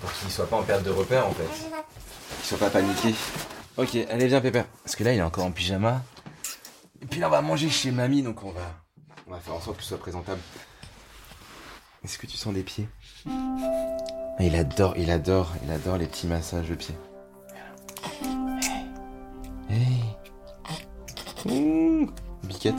pour 0.00 0.12
qu'il 0.12 0.30
soit 0.30 0.48
pas 0.48 0.56
en 0.56 0.62
perte 0.62 0.82
de 0.84 0.90
repère 0.90 1.26
en 1.26 1.32
fait. 1.32 1.48
Qu'il 1.48 2.44
soit 2.44 2.58
pas 2.58 2.70
paniqué. 2.70 3.14
Ok, 3.76 3.96
allez 4.10 4.26
viens 4.26 4.40
Pépère. 4.40 4.66
Parce 4.84 4.96
que 4.96 5.04
là 5.04 5.12
il 5.12 5.18
est 5.18 5.22
encore 5.22 5.44
en 5.44 5.50
pyjama. 5.52 6.02
Et 7.02 7.06
puis 7.06 7.20
là 7.20 7.28
on 7.28 7.30
va 7.30 7.42
manger 7.42 7.70
chez 7.70 7.90
mamie, 7.90 8.22
donc 8.22 8.42
on 8.42 8.50
va, 8.50 8.60
on 9.26 9.32
va 9.32 9.38
faire 9.38 9.54
en 9.54 9.60
sorte 9.60 9.76
que 9.76 9.82
ce 9.82 9.90
soit 9.90 9.98
présentable. 9.98 10.40
Est-ce 12.04 12.18
que 12.18 12.26
tu 12.26 12.36
sens 12.36 12.54
des 12.54 12.62
pieds? 12.62 12.88
Ah, 13.28 14.40
Il 14.40 14.54
adore, 14.54 14.94
il 14.96 15.10
adore, 15.10 15.52
il 15.64 15.70
adore 15.70 15.96
les 15.96 16.06
petits 16.06 16.26
massages 16.26 16.68
de 16.68 16.74
pieds. 16.74 16.96
Hey. 19.68 20.02
Ouh. 21.46 22.10
Biquette. 22.44 22.74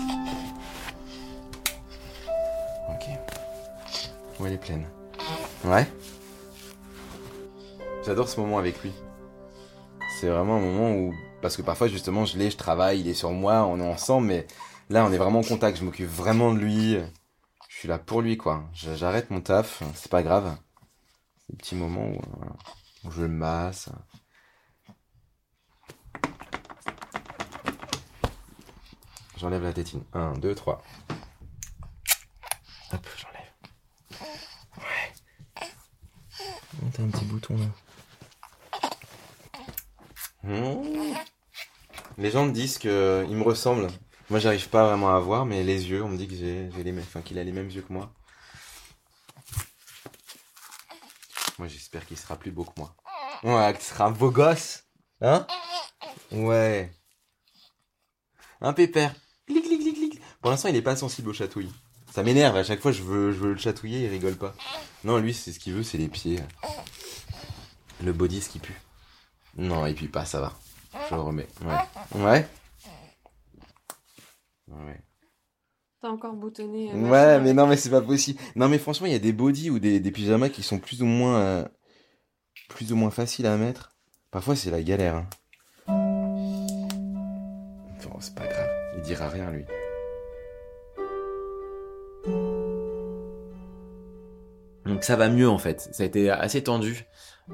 Ok. 2.90 3.08
Ouais, 4.40 4.48
elle 4.48 4.54
est 4.54 4.58
pleine. 4.58 4.86
Ouais. 5.66 5.88
J'adore 8.10 8.28
ce 8.28 8.40
moment 8.40 8.58
avec 8.58 8.82
lui. 8.82 8.92
C'est 10.20 10.30
vraiment 10.30 10.56
un 10.56 10.60
moment 10.60 10.96
où... 10.96 11.14
Parce 11.44 11.56
que 11.56 11.62
parfois, 11.62 11.88
justement, 11.88 12.26
je 12.26 12.40
l'ai, 12.40 12.50
je 12.50 12.58
travaille, 12.58 13.02
il 13.02 13.08
est 13.08 13.14
sur 13.14 13.30
moi, 13.30 13.68
on 13.68 13.80
est 13.80 13.88
ensemble, 13.88 14.26
mais 14.26 14.48
là, 14.90 15.06
on 15.06 15.12
est 15.12 15.20
vraiment 15.20 15.42
en 15.42 15.44
contact. 15.44 15.78
Je 15.78 15.84
m'occupe 15.84 16.08
vraiment 16.08 16.52
de 16.52 16.58
lui. 16.58 16.98
Je 17.68 17.78
suis 17.78 17.88
là 17.88 18.00
pour 18.00 18.24
lui, 18.24 18.36
quoi. 18.36 18.64
J'arrête 18.74 19.30
mon 19.30 19.42
taf, 19.42 19.84
c'est 19.94 20.10
pas 20.10 20.24
grave. 20.24 20.58
C'est 21.38 21.52
des 21.52 21.58
petits 21.58 21.76
moments 21.76 22.08
où, 22.08 22.20
voilà, 22.36 22.54
où 23.04 23.12
je 23.12 23.22
le 23.22 23.28
masse. 23.28 23.90
J'enlève 29.38 29.62
la 29.62 29.74
tétine. 29.74 30.04
1, 30.14 30.34
2, 30.40 30.56
3. 30.56 30.82
Hop, 32.92 33.08
j'enlève. 33.20 34.24
Ouais. 34.80 35.14
Oh, 35.62 36.88
T'as 36.92 37.04
un 37.04 37.10
petit 37.10 37.26
bouton 37.26 37.56
là. 37.56 37.66
Mmh. 40.50 41.14
Les 42.18 42.32
gens 42.32 42.48
me 42.48 42.52
disent 42.52 42.80
que 42.80 43.24
il 43.30 43.36
me 43.36 43.44
ressemble. 43.44 43.88
Moi, 44.32 44.40
j'arrive 44.40 44.68
pas 44.70 44.88
vraiment 44.88 45.16
à 45.16 45.20
voir, 45.20 45.46
mais 45.46 45.64
les 45.64 45.90
yeux, 45.90 46.04
on 46.04 46.10
me 46.10 46.18
dit 46.18 46.28
que 46.28 46.34
j'ai 46.36 46.84
les 46.84 46.92
mêmes, 46.92 47.06
enfin 47.08 47.22
qu'il 47.22 47.38
a 47.38 47.44
les 47.44 47.52
mêmes 47.52 47.70
yeux 47.70 47.84
que 47.84 47.94
moi. 47.94 48.12
Moi, 51.60 51.68
j'espère 51.68 52.04
qu'il 52.06 52.18
sera 52.18 52.36
plus 52.36 52.52
beau 52.52 52.64
que 52.64 52.72
moi. 52.78 52.96
Ouais, 53.44 53.74
qu'il 53.74 53.84
sera 53.84 54.10
beau 54.10 54.32
gosse, 54.32 54.86
hein? 55.22 55.46
Ouais. 56.32 56.92
Un 58.62 58.74
pépère. 58.74 59.14
Clic, 59.46 59.64
clic, 59.64 59.82
clic, 59.82 59.96
clic. 59.96 60.22
Pour 60.42 60.50
l'instant, 60.50 60.70
il 60.70 60.76
est 60.76 60.82
pas 60.82 60.96
sensible 60.96 61.30
aux 61.30 61.34
chatouilles. 61.34 61.72
Ça 62.12 62.24
m'énerve. 62.24 62.58
À 62.58 62.64
chaque 62.64 62.82
fois, 62.82 62.92
je 62.92 63.04
veux, 63.04 63.32
je 63.32 63.38
veux 63.38 63.54
le 63.54 63.60
chatouiller, 63.60 64.06
il 64.06 64.08
rigole 64.08 64.36
pas. 64.36 64.56
Non, 65.04 65.20
lui, 65.20 65.34
c'est 65.34 65.52
ce 65.52 65.60
qu'il 65.60 65.74
veut, 65.74 65.84
c'est 65.84 66.00
les 66.00 66.08
pieds. 66.08 66.40
Le 68.04 68.14
body, 68.14 68.42
ce 68.42 68.50
qui 68.50 68.60
pue. 68.60 68.82
Non, 69.60 69.86
il 69.86 69.94
pue 69.94 70.08
pas, 70.08 70.26
ça 70.26 70.40
va. 70.40 70.54
Je 71.10 71.16
le 71.16 71.22
remets. 71.22 71.48
Ouais. 71.62 72.22
Ouais. 72.22 72.48
Ouais. 74.70 75.02
T'as 76.02 76.08
encore 76.08 76.34
boutonné. 76.34 76.94
Ouais, 76.94 77.40
mais 77.42 77.54
non, 77.54 77.68
mais 77.68 77.76
c'est 77.76 77.90
pas 77.90 78.02
possible. 78.02 78.40
Non, 78.56 78.70
mais 78.70 78.78
franchement, 78.78 79.08
il 79.08 79.12
y 79.12 79.16
a 79.16 79.20
des 79.20 79.34
bodys 79.34 79.70
ou 79.70 79.80
des, 79.80 80.00
des 80.00 80.12
pyjamas 80.12 80.48
qui 80.50 80.64
sont 80.64 80.80
plus 80.80 81.02
ou 81.02 81.06
moins, 81.06 81.40
euh, 81.40 81.68
plus 82.70 82.94
ou 82.94 82.96
moins 82.96 83.12
faciles 83.12 83.48
à 83.48 83.58
mettre. 83.58 83.92
Parfois, 84.32 84.56
c'est 84.56 84.72
la 84.72 84.82
galère. 84.82 85.16
Hein. 85.16 85.28
Bon, 88.04 88.20
c'est 88.22 88.36
pas 88.36 88.48
grave. 88.48 88.70
Il 88.96 89.02
dira 89.02 89.28
rien, 89.28 89.52
lui. 89.52 89.66
Donc 95.00 95.06
ça 95.06 95.16
va 95.16 95.30
mieux 95.30 95.48
en 95.50 95.58
fait. 95.58 95.88
Ça 95.94 96.04
a 96.04 96.06
été 96.06 96.30
assez 96.30 96.62
tendu. 96.62 97.06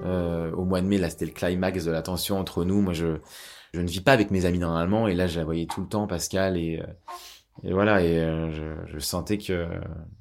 Euh, 0.04 0.52
au 0.54 0.66
mois 0.66 0.82
de 0.82 0.88
mai, 0.88 0.98
là, 0.98 1.12
c'était 1.12 1.26
le 1.28 1.32
climax 1.32 1.86
de 1.86 1.92
la 1.92 2.02
tension 2.02 2.40
entre 2.40 2.66
nous. 2.66 2.82
Moi, 2.82 2.94
je, 2.94 3.18
je 3.72 3.82
ne 3.82 3.88
vis 3.88 4.02
pas 4.02 4.14
avec 4.14 4.32
mes 4.32 4.46
amis 4.46 4.58
normalement, 4.58 5.08
et 5.08 5.14
là, 5.14 5.28
je 5.28 5.38
la 5.40 5.46
voyais 5.46 5.68
tout 5.68 5.82
le 5.82 5.88
temps, 5.88 6.08
Pascal, 6.08 6.58
et, 6.58 6.82
euh, 6.82 6.88
et 7.64 7.74
voilà, 7.74 8.02
et 8.04 8.20
euh, 8.20 8.52
je, 8.52 8.92
je 8.94 9.00
sentais 9.00 9.38
que 9.38 9.68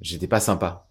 j'étais 0.03 0.29
pas 0.29 0.41
sympa. 0.41 0.89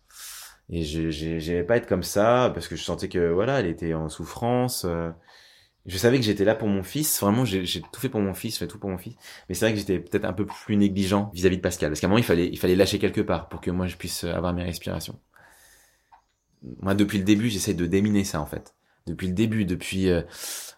Et 0.69 0.83
j'ai- 0.83 1.11
j'aimais 1.11 1.63
pas 1.63 1.77
être 1.77 1.87
comme 1.87 2.03
ça, 2.03 2.51
parce 2.53 2.67
que 2.67 2.75
je 2.77 2.83
sentais 2.83 3.09
que, 3.09 3.31
voilà, 3.31 3.59
elle 3.61 3.67
était 3.67 3.93
en 3.93 4.09
souffrance. 4.09 4.85
euh, 4.85 5.11
je 5.85 5.97
savais 5.97 6.17
que 6.19 6.25
j'étais 6.25 6.45
là 6.45 6.55
pour 6.55 6.69
mon 6.69 6.83
fils. 6.83 7.19
Vraiment, 7.21 7.45
j'ai 7.45 7.65
j'ai 7.65 7.81
tout 7.81 7.99
fait 8.01 8.09
pour 8.09 8.21
mon 8.21 8.33
fils, 8.33 8.55
je 8.55 8.59
fais 8.59 8.67
tout 8.67 8.79
pour 8.79 8.89
mon 8.91 8.97
fils. 8.99 9.15
Mais 9.49 9.55
c'est 9.55 9.65
vrai 9.65 9.73
que 9.73 9.79
j'étais 9.79 9.99
peut-être 9.99 10.25
un 10.25 10.33
peu 10.33 10.45
plus 10.45 10.77
négligent 10.77 11.31
vis-à-vis 11.33 11.57
de 11.57 11.61
Pascal. 11.61 11.89
Parce 11.91 11.99
qu'à 12.01 12.07
un 12.07 12.09
moment, 12.11 12.19
il 12.19 12.23
fallait, 12.25 12.47
il 12.47 12.59
fallait 12.59 12.75
lâcher 12.77 12.99
quelque 12.99 13.21
part 13.21 13.49
pour 13.49 13.61
que 13.61 13.71
moi, 13.71 13.87
je 13.87 13.97
puisse 13.97 14.23
avoir 14.25 14.53
mes 14.53 14.63
respirations. 14.63 15.19
Moi, 16.81 16.95
depuis 16.95 17.17
le 17.17 17.23
début, 17.23 17.49
j'essaie 17.49 17.73
de 17.73 17.85
déminer 17.85 18.23
ça, 18.23 18.41
en 18.41 18.45
fait. 18.45 18.73
Depuis 19.05 19.27
le 19.27 19.33
début, 19.33 19.65
depuis, 19.65 20.09
euh, 20.09 20.21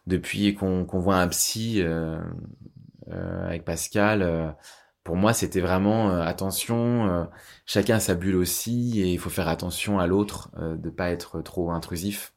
depuis 0.07 0.55
qu'on 0.55 0.85
qu'on 0.85 0.99
voit 0.99 1.17
un 1.17 1.27
psy 1.27 1.81
euh, 1.81 2.19
euh, 3.11 3.47
avec 3.47 3.65
Pascal, 3.65 4.21
euh, 4.23 4.49
pour 5.03 5.15
moi, 5.15 5.33
c'était 5.33 5.61
vraiment 5.61 6.09
euh, 6.09 6.21
attention, 6.21 7.27
chacun 7.67 7.99
sa 7.99 8.15
bulle 8.15 8.35
aussi, 8.35 8.99
et 9.01 9.13
il 9.13 9.19
faut 9.19 9.29
faire 9.29 9.47
attention 9.47 9.99
à 9.99 10.07
l'autre, 10.07 10.49
de 10.59 10.89
pas 10.89 11.11
être 11.11 11.41
trop 11.41 11.71
intrusif. 11.71 12.33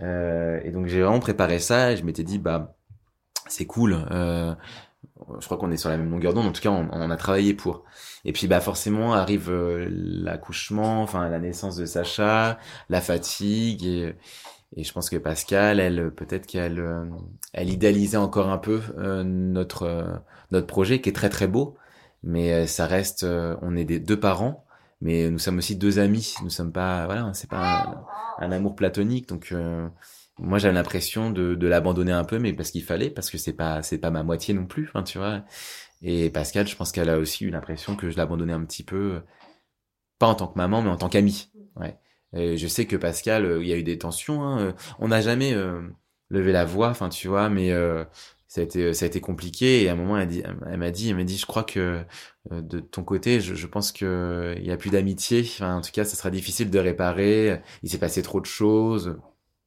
Et 0.00 0.70
donc 0.72 0.86
j'ai 0.86 1.02
vraiment 1.02 1.18
préparé 1.18 1.58
ça, 1.58 1.92
et 1.92 1.96
je 1.98 2.04
m'étais 2.04 2.24
dit, 2.24 2.38
bah, 2.38 2.74
c'est 3.48 3.66
cool. 3.66 4.06
Je 5.40 5.44
crois 5.46 5.58
qu'on 5.58 5.70
est 5.70 5.76
sur 5.76 5.90
la 5.90 5.96
même 5.96 6.10
longueur 6.10 6.34
d'onde. 6.34 6.46
En 6.46 6.52
tout 6.52 6.62
cas, 6.62 6.70
on, 6.70 6.88
on 6.92 7.10
a 7.10 7.16
travaillé 7.16 7.54
pour. 7.54 7.84
Et 8.24 8.32
puis, 8.32 8.46
bah, 8.46 8.60
forcément, 8.60 9.14
arrive 9.14 9.50
euh, 9.50 9.88
l'accouchement, 9.90 11.02
enfin, 11.02 11.28
la 11.28 11.38
naissance 11.38 11.76
de 11.76 11.86
Sacha, 11.86 12.58
la 12.88 13.00
fatigue, 13.00 13.84
et, 13.84 14.14
et 14.76 14.84
je 14.84 14.92
pense 14.92 15.10
que 15.10 15.16
Pascal, 15.16 15.80
elle, 15.80 16.10
peut-être 16.12 16.46
qu'elle, 16.46 16.78
euh, 16.80 17.04
elle 17.52 17.70
idéalisait 17.70 18.16
encore 18.16 18.48
un 18.50 18.58
peu 18.58 18.80
euh, 18.98 19.22
notre 19.24 19.84
euh, 19.84 20.14
notre 20.52 20.66
projet, 20.66 21.00
qui 21.00 21.08
est 21.08 21.14
très 21.14 21.30
très 21.30 21.46
beau, 21.46 21.76
mais 22.22 22.66
ça 22.66 22.86
reste, 22.86 23.24
on 23.62 23.76
est 23.76 23.84
des 23.84 24.00
deux 24.00 24.18
parents, 24.18 24.64
mais 25.00 25.30
nous 25.30 25.38
sommes 25.38 25.58
aussi 25.58 25.76
deux 25.76 25.98
amis. 25.98 26.34
Nous 26.42 26.50
sommes 26.50 26.72
pas, 26.72 27.06
voilà, 27.06 27.30
c'est 27.34 27.48
pas 27.48 28.04
un, 28.40 28.46
un 28.46 28.52
amour 28.52 28.74
platonique, 28.74 29.28
donc. 29.28 29.54
Moi 30.38 30.58
j'avais 30.58 30.74
l'impression 30.74 31.30
de, 31.30 31.54
de 31.54 31.66
l'abandonner 31.66 32.12
un 32.12 32.24
peu 32.24 32.38
mais 32.38 32.52
parce 32.52 32.70
qu'il 32.70 32.82
fallait 32.84 33.10
parce 33.10 33.30
que 33.30 33.38
c'est 33.38 33.52
pas 33.52 33.82
c'est 33.82 33.98
pas 33.98 34.10
ma 34.10 34.22
moitié 34.22 34.54
non 34.54 34.66
plus 34.66 34.86
enfin 34.88 35.02
tu 35.02 35.18
vois. 35.18 35.44
Et 36.02 36.30
Pascal 36.30 36.66
je 36.66 36.76
pense 36.76 36.92
qu'elle 36.92 37.10
a 37.10 37.18
aussi 37.18 37.44
eu 37.44 37.50
l'impression 37.50 37.96
que 37.96 38.10
je 38.10 38.16
l'abandonnais 38.16 38.52
un 38.54 38.64
petit 38.64 38.84
peu 38.84 39.20
pas 40.18 40.26
en 40.28 40.34
tant 40.34 40.48
que 40.48 40.58
maman 40.58 40.82
mais 40.82 40.90
en 40.90 40.96
tant 40.96 41.08
qu'ami 41.08 41.50
ouais. 41.76 41.98
Et 42.34 42.56
je 42.56 42.66
sais 42.68 42.86
que 42.86 42.96
Pascal 42.96 43.44
euh, 43.44 43.62
il 43.62 43.68
y 43.68 43.72
a 43.72 43.76
eu 43.76 43.82
des 43.82 43.98
tensions 43.98 44.42
hein, 44.42 44.60
euh, 44.60 44.72
on 44.98 45.08
n'a 45.08 45.20
jamais 45.20 45.52
euh, 45.54 45.82
levé 46.30 46.52
la 46.52 46.64
voix 46.64 46.88
enfin 46.88 47.08
tu 47.08 47.28
vois 47.28 47.48
mais 47.50 47.72
euh, 47.72 48.04
ça 48.48 48.60
a 48.60 48.64
été 48.64 48.92
ça 48.94 49.04
a 49.04 49.08
été 49.08 49.20
compliqué. 49.20 49.82
Et 49.84 49.88
à 49.88 49.92
un 49.92 49.94
moment 49.96 50.18
elle, 50.18 50.28
dit, 50.28 50.42
elle 50.66 50.78
m'a 50.78 50.90
dit 50.90 51.10
elle 51.10 51.16
m'a 51.16 51.24
dit 51.24 51.36
je 51.38 51.46
crois 51.46 51.64
que 51.64 52.04
euh, 52.52 52.62
de 52.62 52.80
ton 52.80 53.04
côté 53.04 53.40
je, 53.40 53.54
je 53.54 53.66
pense 53.66 53.92
que 53.92 54.54
il 54.58 54.66
y 54.66 54.72
a 54.72 54.76
plus 54.76 54.90
d'amitié. 54.90 55.42
Enfin 55.42 55.76
en 55.76 55.80
tout 55.80 55.92
cas 55.92 56.04
ça 56.04 56.16
sera 56.16 56.30
difficile 56.30 56.70
de 56.70 56.78
réparer. 56.78 57.60
Il 57.82 57.90
s'est 57.90 57.98
passé 57.98 58.22
trop 58.22 58.40
de 58.40 58.46
choses 58.46 59.18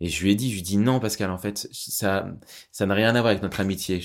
et 0.03 0.09
je 0.09 0.21
lui 0.21 0.31
ai 0.31 0.35
dit, 0.35 0.51
je 0.51 0.61
lui 0.61 0.73
ai 0.73 0.77
non 0.77 0.99
Pascal, 0.99 1.31
en 1.31 1.37
fait, 1.37 1.65
ça, 1.71 2.27
ça 2.73 2.85
n'a 2.85 2.93
rien 2.93 3.15
à 3.15 3.21
voir 3.21 3.27
avec 3.27 3.41
notre 3.41 3.61
amitié. 3.61 4.01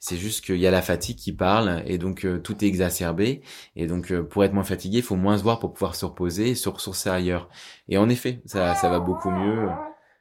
C'est 0.00 0.16
juste 0.16 0.44
qu'il 0.44 0.56
y 0.56 0.66
a 0.66 0.72
la 0.72 0.82
fatigue 0.82 1.16
qui 1.16 1.32
parle 1.32 1.80
et 1.86 1.96
donc 1.96 2.24
euh, 2.24 2.40
tout 2.40 2.64
est 2.64 2.66
exacerbé. 2.66 3.40
Et 3.76 3.86
donc 3.86 4.10
euh, 4.10 4.24
pour 4.24 4.42
être 4.42 4.52
moins 4.52 4.64
fatigué, 4.64 4.98
il 4.98 5.04
faut 5.04 5.14
moins 5.14 5.38
se 5.38 5.44
voir 5.44 5.60
pour 5.60 5.72
pouvoir 5.72 5.94
se 5.94 6.04
reposer 6.04 6.50
et 6.50 6.54
se 6.56 6.68
ressourcer 6.68 7.08
ailleurs. 7.08 7.48
Et 7.88 7.98
en 7.98 8.08
effet, 8.08 8.42
ça, 8.46 8.74
ça 8.74 8.88
va 8.88 8.98
beaucoup 8.98 9.30
mieux. 9.30 9.68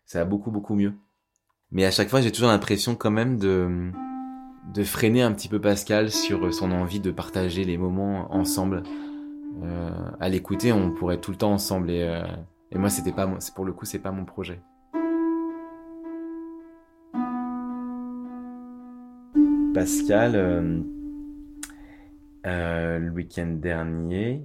Ça 0.05 0.19
va 0.19 0.25
beaucoup 0.25 0.51
beaucoup 0.51 0.75
mieux. 0.75 0.93
Mais 1.71 1.83
à 1.85 1.89
chaque 1.89 2.09
fois, 2.09 2.21
j'ai 2.21 2.31
toujours 2.31 2.49
l'impression 2.49 2.93
quand 2.93 3.09
même 3.09 3.37
de 3.37 3.89
de 4.71 4.83
freiner 4.83 5.23
un 5.23 5.31
petit 5.31 5.47
peu 5.47 5.59
Pascal 5.59 6.11
sur 6.11 6.53
son 6.53 6.71
envie 6.71 6.99
de 6.99 7.09
partager 7.09 7.63
les 7.63 7.79
moments 7.79 8.31
ensemble. 8.31 8.83
Euh, 9.63 9.89
à 10.19 10.29
l'écouter, 10.29 10.71
on 10.71 10.91
pourrait 10.91 11.19
tout 11.19 11.31
le 11.31 11.37
temps 11.37 11.53
ensemble 11.53 11.89
et 11.89 12.03
euh, 12.03 12.23
et 12.71 12.77
moi, 12.77 12.89
c'était 12.89 13.11
pas, 13.11 13.27
pour 13.55 13.65
le 13.65 13.73
coup, 13.73 13.85
c'est 13.85 13.99
pas 13.99 14.11
mon 14.11 14.25
projet. 14.25 14.61
Pascal, 19.73 20.35
euh, 20.35 20.79
euh, 22.45 22.99
le 22.99 23.09
week-end 23.11 23.47
dernier, 23.47 24.43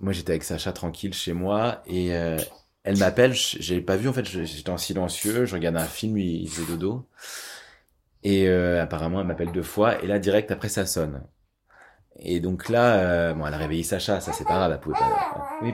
moi 0.00 0.12
j'étais 0.12 0.32
avec 0.32 0.44
Sacha 0.44 0.72
tranquille 0.72 1.14
chez 1.14 1.32
moi 1.32 1.82
et 1.86 2.14
euh, 2.14 2.36
elle 2.84 2.98
m'appelle, 2.98 3.32
j- 3.32 3.58
j'avais 3.60 3.80
pas 3.80 3.96
vu 3.96 4.08
en 4.08 4.12
fait, 4.12 4.24
j'étais 4.24 4.70
en 4.70 4.78
silencieux, 4.78 5.44
je 5.46 5.54
regardais 5.54 5.80
un 5.80 5.84
film, 5.86 6.18
il, 6.18 6.48
faisait 6.48 6.66
dodo 6.66 7.06
et 8.22 8.48
euh, 8.48 8.82
apparemment 8.82 9.20
elle 9.20 9.26
m'appelle 9.26 9.52
deux 9.52 9.62
fois 9.62 10.02
et 10.02 10.06
là 10.06 10.18
direct 10.18 10.50
après 10.50 10.68
ça 10.68 10.84
sonne. 10.86 11.22
Et 12.18 12.40
donc 12.40 12.68
là, 12.68 12.96
euh, 12.98 13.34
bon, 13.34 13.46
elle 13.46 13.54
a 13.54 13.58
réveillé 13.58 13.82
Sacha, 13.82 14.20
ça 14.20 14.32
c'est 14.32 14.44
pas 14.44 14.54
grave, 14.56 14.72
elle 14.72 14.80
pouvait 14.80 14.98
pas. 14.98 15.58
Oui. 15.62 15.72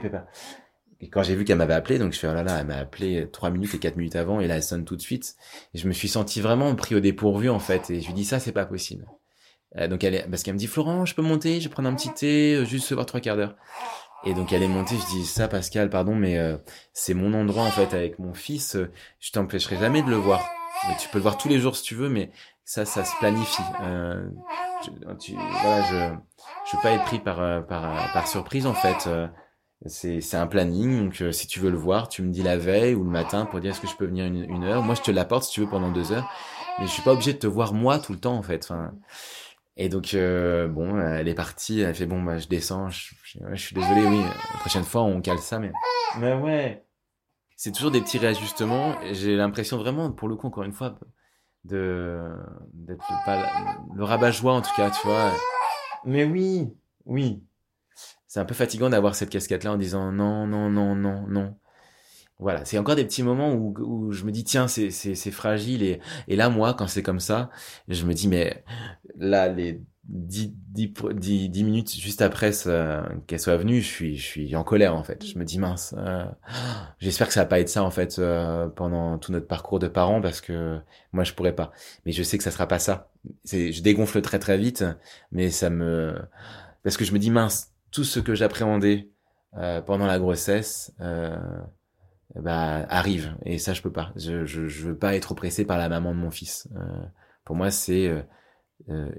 Et 0.99 1.09
quand 1.09 1.23
j'ai 1.23 1.35
vu 1.35 1.45
qu'elle 1.45 1.57
m'avait 1.57 1.73
appelé, 1.73 1.99
donc 1.99 2.13
je 2.13 2.19
fais 2.19 2.27
oh 2.27 2.33
là 2.33 2.43
là, 2.43 2.57
elle 2.59 2.67
m'a 2.67 2.77
appelé 2.77 3.29
trois 3.31 3.49
minutes 3.49 3.73
et 3.75 3.79
quatre 3.79 3.97
minutes 3.97 4.15
avant 4.15 4.39
et 4.39 4.47
là 4.47 4.55
elle 4.55 4.63
sonne 4.63 4.85
tout 4.85 4.95
de 4.95 5.01
suite. 5.01 5.35
Et 5.73 5.77
je 5.77 5.87
me 5.87 5.93
suis 5.93 6.07
senti 6.07 6.41
vraiment 6.41 6.73
pris 6.75 6.95
au 6.95 6.99
dépourvu 6.99 7.49
en 7.49 7.59
fait. 7.59 7.89
Et 7.89 8.01
je 8.01 8.07
lui 8.07 8.13
dis 8.13 8.25
ça 8.25 8.39
c'est 8.39 8.51
pas 8.51 8.65
possible. 8.65 9.05
Euh, 9.77 9.87
donc 9.87 10.03
elle 10.03 10.15
est, 10.15 10.27
parce 10.29 10.43
qu'elle 10.43 10.55
me 10.55 10.59
dit 10.59 10.67
Florent, 10.67 11.05
je 11.05 11.13
peux 11.13 11.21
monter, 11.21 11.59
je 11.59 11.67
vais 11.67 11.73
prendre 11.73 11.89
un 11.89 11.93
petit 11.95 12.13
thé, 12.13 12.55
euh, 12.55 12.65
juste 12.65 12.87
se 12.87 12.93
voir 12.93 13.05
trois 13.05 13.19
quarts 13.19 13.35
d'heure. 13.37 13.55
Et 14.25 14.33
donc 14.33 14.51
elle 14.53 14.63
est 14.63 14.67
montée, 14.67 14.95
je 14.95 15.15
dis 15.15 15.25
ça 15.25 15.47
Pascal, 15.47 15.89
pardon, 15.89 16.15
mais 16.15 16.37
euh, 16.39 16.57
c'est 16.93 17.13
mon 17.13 17.33
endroit 17.33 17.63
en 17.63 17.71
fait 17.71 17.93
avec 17.93 18.17
mon 18.19 18.33
fils. 18.33 18.75
euh, 18.75 18.91
je 19.19 19.31
t'empêcherai 19.31 19.77
jamais 19.77 20.01
de 20.01 20.09
le 20.09 20.15
voir. 20.15 20.43
Mais 20.87 20.95
tu 20.99 21.09
peux 21.09 21.17
le 21.19 21.23
voir 21.23 21.37
tous 21.37 21.49
les 21.49 21.59
jours 21.59 21.75
si 21.75 21.83
tu 21.83 21.95
veux, 21.95 22.09
mais 22.09 22.31
ça, 22.63 22.85
ça 22.85 23.03
se 23.05 23.15
planifie. 23.17 23.61
Euh, 23.81 24.27
je, 24.83 25.13
tu, 25.19 25.33
voilà, 25.33 25.81
je, 25.83 26.15
je 26.71 26.75
veux 26.77 26.83
pas 26.83 26.91
être 26.91 27.05
pris 27.05 27.19
par 27.19 27.39
euh, 27.41 27.61
par 27.61 27.85
euh, 27.85 27.99
par 28.13 28.27
surprise 28.27 28.65
en 28.65 28.73
fait. 28.73 29.07
C'est 29.85 30.21
c'est 30.21 30.37
un 30.37 30.47
planning, 30.47 31.05
donc 31.05 31.21
euh, 31.21 31.31
si 31.31 31.45
tu 31.45 31.59
veux 31.59 31.69
le 31.69 31.77
voir, 31.77 32.09
tu 32.09 32.23
me 32.23 32.31
dis 32.31 32.41
la 32.41 32.57
veille 32.57 32.95
ou 32.95 33.03
le 33.03 33.11
matin 33.11 33.45
pour 33.45 33.59
dire 33.59 33.71
est-ce 33.71 33.79
que 33.81 33.87
je 33.87 33.95
peux 33.95 34.07
venir 34.07 34.25
une, 34.25 34.43
une 34.43 34.63
heure? 34.63 34.81
Moi, 34.81 34.95
je 34.95 35.01
te 35.03 35.11
l'apporte 35.11 35.43
si 35.43 35.51
tu 35.51 35.61
veux 35.61 35.69
pendant 35.69 35.91
deux 35.91 36.11
heures, 36.11 36.27
mais 36.79 36.87
je 36.87 36.91
suis 36.91 37.03
pas 37.03 37.13
obligé 37.13 37.33
de 37.33 37.37
te 37.37 37.47
voir 37.47 37.73
moi 37.73 37.99
tout 37.99 38.11
le 38.11 38.19
temps 38.19 38.35
en 38.35 38.41
fait. 38.41 38.63
Enfin, 38.63 38.93
et 39.77 39.87
donc 39.87 40.15
euh, 40.15 40.67
bon, 40.67 40.99
elle 40.99 41.27
est 41.27 41.35
partie, 41.35 41.81
elle 41.81 41.93
fait 41.93 42.07
bon 42.07 42.23
bah 42.23 42.39
je 42.39 42.47
descends, 42.47 42.89
je, 42.89 43.13
je, 43.23 43.39
ouais, 43.39 43.55
je 43.55 43.61
suis 43.61 43.75
désolé, 43.75 44.03
oui, 44.07 44.19
la 44.19 44.59
prochaine 44.59 44.83
fois 44.83 45.03
on 45.03 45.21
cale 45.21 45.37
ça, 45.37 45.59
mais 45.59 45.71
mais 46.19 46.33
ouais, 46.33 46.83
c'est 47.55 47.71
toujours 47.71 47.91
des 47.91 48.01
petits 48.01 48.17
réajustements. 48.17 48.95
J'ai 49.11 49.35
l'impression 49.35 49.77
vraiment, 49.77 50.11
pour 50.11 50.27
le 50.27 50.35
coup 50.35 50.47
encore 50.47 50.63
une 50.63 50.73
fois, 50.73 50.95
de 51.65 52.31
d'être 52.73 53.05
le, 53.09 53.25
pas 53.25 53.43
le 53.95 54.03
rabat-joie 54.03 54.53
en 54.53 54.61
tout 54.63 54.73
cas, 54.75 54.89
tu 54.89 55.05
vois. 55.07 55.31
Mais 56.03 56.23
oui, 56.23 56.73
oui, 57.05 57.43
c'est 58.27 58.39
un 58.39 58.45
peu 58.45 58.53
fatigant 58.53 58.89
d'avoir 58.89 59.15
cette 59.15 59.29
casquette-là 59.29 59.73
en 59.73 59.77
disant 59.77 60.11
non, 60.11 60.47
non, 60.47 60.69
non, 60.69 60.95
non, 60.95 61.25
non. 61.27 61.55
Voilà, 62.39 62.65
c'est 62.65 62.77
encore 62.77 62.95
des 62.95 63.05
petits 63.05 63.23
moments 63.23 63.53
où, 63.53 63.73
où 63.79 64.11
je 64.11 64.23
me 64.23 64.31
dis 64.31 64.43
tiens 64.43 64.67
c'est 64.67 64.91
c'est 64.91 65.31
fragile 65.31 65.81
et 65.81 65.99
et 66.27 66.35
là 66.35 66.49
moi 66.49 66.75
quand 66.75 66.87
c'est 66.87 67.01
comme 67.01 67.19
ça 67.19 67.49
je 67.87 68.05
me 68.05 68.13
dis 68.13 68.27
mais 68.27 68.63
là 69.17 69.47
les 69.47 69.81
dix, 70.07 70.53
dix, 70.55 70.93
dix, 71.15 71.49
dix 71.49 71.63
minutes 71.63 71.95
juste 71.95 72.21
après 72.21 72.51
qu'elle 73.27 73.39
soit 73.39 73.57
venue 73.57 73.81
je 73.81 73.87
suis 73.87 74.17
je 74.17 74.23
suis 74.23 74.55
en 74.55 74.63
colère 74.63 74.95
en 74.95 75.03
fait. 75.03 75.25
Je 75.25 75.37
me 75.37 75.43
dis 75.45 75.59
mince 75.59 75.95
euh, 75.97 76.25
j'espère 76.99 77.27
que 77.27 77.33
ça 77.33 77.41
va 77.41 77.45
pas 77.47 77.59
être 77.59 77.69
ça 77.69 77.83
en 77.83 77.91
fait 77.91 78.19
euh, 78.19 78.67
pendant 78.67 79.17
tout 79.17 79.31
notre 79.31 79.47
parcours 79.47 79.79
de 79.79 79.87
parents 79.87 80.21
parce 80.21 80.41
que 80.41 80.79
moi 81.13 81.23
je 81.23 81.33
pourrais 81.33 81.55
pas. 81.55 81.71
Mais 82.05 82.11
je 82.11 82.23
sais 82.23 82.37
que 82.37 82.43
ça 82.43 82.51
sera 82.51 82.67
pas 82.67 82.79
ça. 82.79 83.09
Je 83.45 83.81
dégonfle 83.81 84.21
très 84.21 84.39
très 84.39 84.57
vite 84.57 84.85
mais 85.31 85.49
ça 85.49 85.69
me 85.69 86.15
parce 86.83 86.97
que 86.97 87.03
je 87.05 87.13
me 87.13 87.19
dis 87.19 87.31
mince 87.31 87.73
tout 87.91 88.03
ce 88.03 88.19
que 88.19 88.35
j'appréhendais 88.35 89.09
euh, 89.55 89.81
pendant 89.81 90.05
la 90.05 90.19
grossesse 90.19 90.93
euh, 90.99 91.37
bah 92.35 92.85
arrive. 92.89 93.35
Et 93.45 93.57
ça 93.57 93.73
je 93.73 93.81
peux 93.81 93.91
pas. 93.91 94.11
Je, 94.15 94.45
je 94.45 94.67
je 94.67 94.87
veux 94.87 94.97
pas 94.97 95.15
être 95.15 95.31
oppressé 95.31 95.65
par 95.65 95.77
la 95.77 95.89
maman 95.89 96.13
de 96.13 96.19
mon 96.19 96.29
fils. 96.29 96.67
Euh, 96.75 97.05
pour 97.43 97.55
moi 97.55 97.71
c'est 97.71 98.11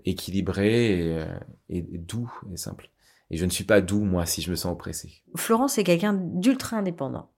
équilibré 0.05 1.17
et, 1.17 1.25
et 1.69 1.83
doux 1.83 2.33
et 2.53 2.57
simple. 2.57 2.91
Et 3.31 3.37
je 3.37 3.45
ne 3.45 3.51
suis 3.51 3.65
pas 3.65 3.81
doux 3.81 4.05
moi 4.05 4.25
si 4.25 4.41
je 4.41 4.51
me 4.51 4.57
sens 4.57 4.73
oppressé. 4.73 5.25
Florent, 5.37 5.67
c'est 5.69 5.83
quelqu'un 5.85 6.15
d'ultra 6.15 6.77
indépendant. 6.77 7.31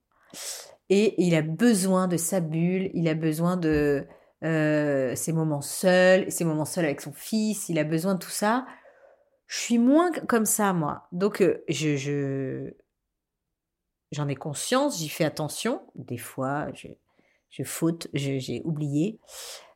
Et 0.89 1.15
il 1.17 1.33
a 1.33 1.41
besoin 1.41 2.07
de 2.07 2.17
sa 2.17 2.39
bulle, 2.39 2.91
il 2.93 3.07
a 3.07 3.15
besoin 3.15 3.57
de 3.57 4.05
ses 4.43 5.33
moments 5.33 5.61
seuls, 5.61 6.31
ses 6.31 6.45
moments 6.45 6.65
seuls 6.65 6.85
avec 6.85 7.01
son 7.01 7.13
fils, 7.13 7.67
il 7.69 7.79
a 7.79 7.83
besoin 7.83 8.13
de 8.13 8.19
tout 8.19 8.29
ça. 8.29 8.65
Je 9.51 9.57
suis 9.57 9.77
moins 9.79 10.11
comme 10.29 10.45
ça, 10.45 10.71
moi. 10.71 11.07
Donc, 11.11 11.41
euh, 11.41 11.61
je, 11.67 11.97
je- 11.97 12.71
j'en 14.13 14.29
ai 14.29 14.35
conscience, 14.35 14.99
j'y 14.99 15.09
fais 15.09 15.25
attention. 15.25 15.81
Des 15.95 16.17
fois, 16.17 16.67
je, 16.73 17.63
faute, 17.65 18.07
j'ai 18.13 18.61
oublié. 18.63 19.19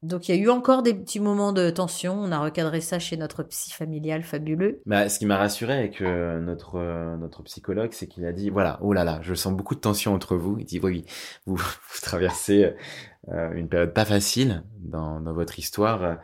Donc, 0.01 0.29
il 0.29 0.35
y 0.35 0.39
a 0.39 0.41
eu 0.41 0.49
encore 0.49 0.81
des 0.81 0.93
petits 0.93 1.19
moments 1.19 1.51
de 1.51 1.69
tension. 1.71 2.13
On 2.13 2.31
a 2.31 2.39
recadré 2.39 2.79
ça 2.79 2.99
chez 2.99 3.17
notre 3.17 3.43
psy 3.43 3.71
familial 3.73 4.23
fabuleux. 4.23 4.81
bah, 4.85 5.09
ce 5.09 5.19
qui 5.19 5.25
m'a 5.25 5.35
rassuré 5.37 5.73
avec 5.73 6.01
euh, 6.01 6.39
notre 6.39 6.75
euh, 6.75 7.17
notre 7.17 7.43
psychologue 7.43 7.91
c'est 7.91 8.07
qu'il 8.07 8.25
a 8.25 8.31
dit 8.31 8.49
voilà 8.49 8.79
oh 8.81 8.93
là 8.93 9.03
là 9.03 9.19
je 9.23 9.33
sens 9.33 9.53
beaucoup 9.53 9.75
de 9.75 9.81
tension 9.81 10.13
entre 10.13 10.37
vous 10.37 10.57
il 10.57 10.65
dit 10.65 10.79
oui 10.81 11.03
vous, 11.45 11.59
traversez 12.01 12.73
euh, 13.29 13.51
une 13.55 13.67
période 13.67 13.93
pas 13.93 14.05
facile 14.05 14.63
dans 14.79 15.19
votre 15.33 15.59
histoire 15.59 16.17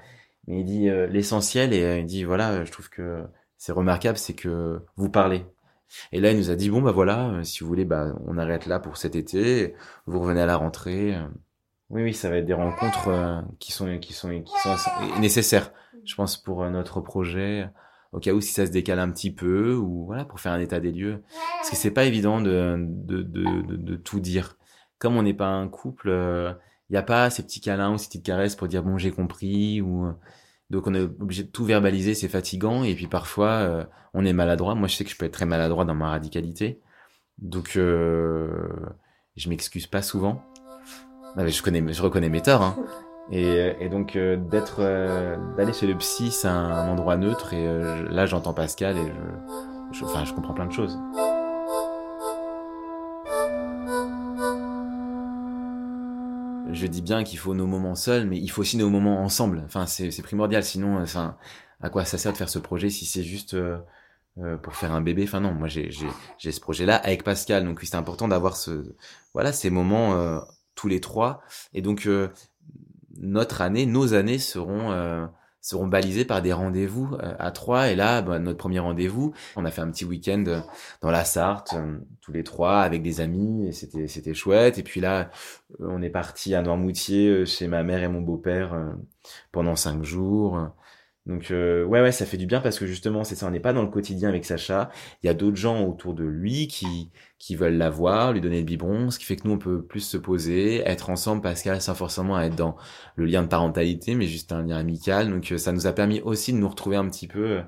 mais 0.48 0.62
il 0.62 0.66
dit 0.66 0.90
l'essentiel 1.10 1.74
et 1.74 2.00
il 2.00 2.06
dit 2.06 2.24
voilà 2.24 2.64
je 2.64 2.72
trouve 2.72 2.90
que 2.90 3.26
c'est 3.62 3.74
remarquable 3.74 4.18
c'est 4.18 4.34
que 4.34 4.82
vous 4.96 5.10
parlez. 5.10 5.46
Et 6.12 6.20
là 6.20 6.32
il 6.32 6.38
nous 6.38 6.50
a 6.50 6.56
dit 6.56 6.72
bon 6.72 6.82
bah 6.82 6.92
voilà 6.92 7.28
euh, 7.28 7.44
si 7.44 7.60
vous 7.60 7.68
voulez 7.68 7.86
bah 7.86 8.16
on 8.26 8.40
arrête 8.40 8.66
là 8.66 8.80
pour 8.80 8.98
cet 8.98 9.16
été 9.16 9.76
vous 10.08 10.20
revenez 10.20 10.42
à 10.42 10.48
la 10.48 10.56
rentrée 10.58 11.16
euh. 11.16 11.28
oui 11.92 12.02
oui 12.02 12.14
ça 12.16 12.32
va 12.32 12.38
être 12.38 12.46
des 12.46 12.56
rencontres 12.56 13.10
euh, 13.10 13.40
qui 13.60 13.72
sont 13.72 14.00
qui 14.00 14.14
sont 14.14 14.42
qui 14.42 14.54
sont 14.64 14.76
nécessaires 15.20 15.72
je 16.06 16.16
pense 16.16 16.38
pour 16.38 16.64
euh, 16.64 16.72
notre 16.72 17.02
projet 17.02 17.70
au 18.14 18.20
cas 18.20 18.32
où 18.32 18.42
si 18.42 18.52
ça 18.52 18.66
se 18.66 18.72
décale 18.72 18.98
un 18.98 19.12
petit 19.12 19.32
peu 19.32 19.76
ou 19.76 20.06
voilà 20.06 20.26
pour 20.26 20.40
faire 20.40 20.54
un 20.54 20.60
état 20.60 20.80
des 20.80 20.92
lieux. 20.92 21.22
Parce 21.58 21.70
que 21.70 21.76
c'est 21.76 21.92
pas 21.92 22.06
évident 22.06 22.42
de 22.42 22.76
de, 22.80 23.22
de, 23.22 23.96
tout 23.96 24.20
dire. 24.20 24.58
Comme 24.98 25.16
on 25.16 25.24
n'est 25.24 25.36
pas 25.36 25.48
un 25.48 25.68
couple 25.68 26.10
il 26.92 26.96
n'y 26.96 26.98
a 26.98 27.04
pas 27.04 27.30
ces 27.30 27.44
petits 27.44 27.62
câlins 27.62 27.94
ou 27.94 27.98
ces 27.98 28.08
petites 28.08 28.26
caresses 28.26 28.58
pour 28.58 28.68
dire 28.68 28.84
bon 28.84 28.98
j'ai 28.98 29.12
compris 29.12 29.80
ou 29.80 30.08
euh, 30.08 30.12
donc 30.72 30.88
on 30.88 30.96
est 30.96 31.02
obligé 31.02 31.44
de 31.44 31.50
tout 31.50 31.66
verbaliser 31.66 32.16
c'est 32.16 32.30
fatigant. 32.30 32.84
Et 32.84 32.96
puis 32.96 33.08
parfois 33.08 33.50
euh, 33.50 33.84
on 34.14 34.26
est 34.26 34.34
maladroit. 34.34 34.74
Moi 34.74 34.88
je 34.88 34.96
sais 34.96 35.04
que 35.04 35.10
je 35.10 35.18
peux 35.18 35.26
être 35.26 35.34
très 35.34 35.46
maladroit 35.46 35.86
dans 35.86 35.94
ma 35.94 36.10
radicalité. 36.10 36.80
Donc 37.38 37.74
euh, 37.76 38.70
je 39.36 39.50
m'excuse 39.50 39.86
pas 39.86 40.02
souvent. 40.02 40.42
Mais 41.36 41.50
je 41.50 41.62
connais 41.62 41.84
je 41.94 42.02
reconnais 42.02 42.30
mes 42.30 42.42
torts 42.42 42.64
hein. 42.64 42.78
Et, 43.34 43.88
donc 43.90 44.16
euh, 44.16 44.36
d'être 44.36 44.78
euh, 44.80 45.38
d'aller 45.56 45.72
chez 45.72 45.88
le 45.88 45.96
psy, 45.98 46.32
c'est 46.32 46.48
un, 46.48 46.88
endroit 46.90 47.18
neutre. 47.18 47.54
Et 47.54 47.68
là 48.10 48.26
j'entends 48.26 48.54
Pascal 48.54 48.98
et 48.98 49.14
je, 49.92 50.00
je 50.00 50.34
comprends 50.34 50.54
plein 50.54 50.68
de 50.68 50.74
choses. 50.74 50.98
Je 56.74 56.88
dis 56.88 57.02
bien 57.02 57.24
qu'il 57.24 57.38
faut 57.38 57.54
nos 57.54 57.68
moments 57.68 57.96
seuls, 57.96 58.28
mais 58.28 58.38
il 58.38 58.48
faut 58.48 58.62
aussi 58.62 58.78
nos 58.78 58.90
moments 58.90 59.22
ensemble. 59.24 59.62
Enfin 59.66 59.86
c'est 59.86 60.22
primordial, 60.22 60.64
sinon 60.64 60.98
euh, 60.98 61.04
enfin 61.04 61.38
à 61.82 61.90
quoi 61.90 62.06
ça 62.06 62.18
sert 62.18 62.32
de 62.32 62.38
faire 62.38 62.50
ce 62.50 62.60
projet 62.60 62.90
si 62.90 63.06
c'est 63.06 63.24
juste 63.24 63.56
euh, 63.56 63.78
euh, 64.38 64.58
pour 64.58 64.76
faire 64.76 64.92
un 64.92 65.02
bébé? 65.02 65.24
Enfin 65.24 65.42
non, 65.42 65.54
moi 65.54 65.68
j'ai 65.68 65.92
ce 65.92 66.60
projet-là 66.60 66.96
avec 66.96 67.24
Pascal, 67.24 67.66
donc 67.66 67.82
c'est 67.82 67.96
important 67.96 68.28
d'avoir 68.28 68.56
ce 68.56 68.96
voilà 69.34 69.52
ces 69.52 69.70
moments 69.70 70.16
euh, 70.16 70.40
tous 70.76 70.88
les 70.88 71.02
trois. 71.02 71.42
Et 71.74 71.82
donc 71.82 72.06
euh, 72.08 72.30
notre 73.18 73.62
année, 73.62 73.86
nos 73.86 74.14
années 74.14 74.40
seront 74.40 74.92
euh, 74.92 75.26
seront 75.62 75.88
balisées 75.88 76.26
par 76.26 76.42
des 76.42 76.54
rendez-vous 76.54 77.16
euh, 77.22 77.36
à 77.40 77.52
trois. 77.52 77.90
Et 77.90 77.96
là, 77.96 78.22
bah, 78.22 78.40
notre 78.40 78.58
premier 78.58 78.80
rendez-vous, 78.80 79.34
on 79.56 79.64
a 79.64 79.72
fait 79.72 79.82
un 79.82 79.92
petit 79.92 80.06
week-end 80.06 80.44
euh, 80.48 80.60
dans 81.02 81.12
la 81.12 81.24
Sarthe, 81.24 81.74
euh, 81.76 81.98
tous 82.22 82.32
les 82.32 82.44
trois, 82.44 82.80
avec 82.80 83.04
des 83.04 83.22
amis, 83.22 83.68
et 83.68 83.72
c'était 83.72 84.08
c'était 84.08 84.34
chouette. 84.34 84.80
Et 84.80 84.84
puis 84.84 85.00
là, 85.00 85.30
on 85.80 86.02
est 86.02 86.10
parti 86.10 86.56
à 86.56 86.62
Noirmoutier 86.62 87.46
chez 87.46 87.68
ma 87.68 87.84
mère 87.84 88.04
et 88.04 88.08
mon 88.08 88.22
beau-père 88.22 88.76
pendant 89.52 89.76
cinq 89.76 90.04
jours. 90.04 90.72
Donc 91.28 91.52
euh, 91.52 91.84
ouais 91.86 92.02
ouais 92.02 92.12
ça 92.12 92.26
fait 92.26 92.38
du 92.38 92.48
bien 92.48 92.62
parce 92.62 92.80
que 92.80 92.88
justement 92.88 93.24
c'est 93.24 93.36
ça 93.36 93.46
on 93.46 93.52
n'est 93.52 93.60
pas 93.60 93.74
dans 93.74 93.84
le 93.84 93.90
quotidien 93.90 94.30
avec 94.30 94.44
Sacha. 94.44 94.90
Il 95.22 95.28
y 95.28 95.30
a 95.30 95.36
d'autres 95.36 95.56
gens 95.56 95.86
autour 95.86 96.16
de 96.16 96.24
lui 96.24 96.68
qui 96.68 97.12
qui 97.38 97.56
veulent 97.56 97.78
la 97.78 97.92
voir 97.92 98.34
lui 98.34 98.42
donner 98.42 98.58
le 98.58 98.66
biberon 98.66 99.12
ce 99.12 99.20
qui 99.20 99.26
fait 99.26 99.36
que 99.36 99.48
nous 99.48 99.54
on 99.54 99.60
peut 99.60 99.84
plus 99.84 100.00
se 100.00 100.18
poser 100.18 100.78
être 100.80 101.12
ensemble 101.12 101.44
Pascal 101.44 101.80
sans 101.80 101.94
forcément 101.94 102.40
être 102.40 102.56
dans 102.56 102.76
le 103.16 103.26
lien 103.26 103.44
de 103.44 103.48
parentalité 103.48 104.16
mais 104.16 104.26
juste 104.26 104.52
un 104.52 104.64
lien 104.64 104.78
amical. 104.78 105.30
Donc 105.30 105.52
euh, 105.52 105.58
ça 105.58 105.72
nous 105.72 105.86
a 105.86 105.94
permis 105.94 106.22
aussi 106.22 106.54
de 106.54 106.58
nous 106.58 106.68
retrouver 106.68 106.96
un 106.96 107.08
petit 107.08 107.28
peu 107.28 107.58
euh, 107.58 107.62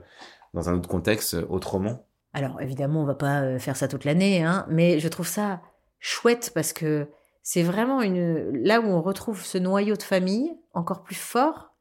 dans 0.55 0.69
un 0.69 0.73
autre 0.73 0.89
contexte 0.89 1.35
euh, 1.35 1.45
autrement. 1.49 2.07
Alors 2.33 2.59
évidemment, 2.59 3.03
on 3.03 3.05
va 3.05 3.13
pas 3.13 3.59
faire 3.59 3.75
ça 3.75 3.87
toute 3.87 4.05
l'année, 4.05 4.43
hein, 4.43 4.65
mais 4.67 4.99
je 4.99 5.07
trouve 5.07 5.27
ça 5.27 5.61
chouette 5.99 6.51
parce 6.55 6.73
que 6.73 7.07
c'est 7.43 7.61
vraiment 7.61 8.01
une 8.01 8.49
là 8.63 8.81
où 8.81 8.85
on 8.85 9.03
retrouve 9.03 9.45
ce 9.45 9.59
noyau 9.59 9.95
de 9.95 10.01
famille 10.01 10.51
encore 10.73 11.03
plus 11.03 11.13
fort 11.13 11.72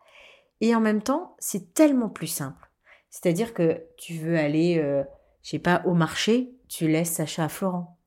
et 0.63 0.75
en 0.77 0.81
même 0.81 1.03
temps, 1.03 1.35
c'est 1.41 1.75
tellement 1.75 2.09
plus 2.09 2.29
simple. 2.29 2.71
C'est-à-dire 3.11 3.53
que 3.53 3.83
tu 3.99 4.15
veux 4.15 4.39
aller, 4.39 4.79
euh, 4.79 5.03
je 5.43 5.51
sais 5.51 5.59
pas, 5.59 5.83
au 5.85 5.93
marché, 5.93 6.55
tu 6.69 6.89
laisses 6.89 7.11
Sacha 7.11 7.45
à 7.45 7.49
Florent. 7.49 7.99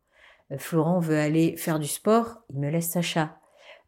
Euh, 0.52 0.58
Florent 0.58 1.00
veut 1.00 1.20
aller 1.20 1.58
faire 1.58 1.80
du 1.80 1.88
sport, 1.88 2.44
il 2.50 2.60
me 2.60 2.70
laisse 2.70 2.90
Sacha. 2.90 3.38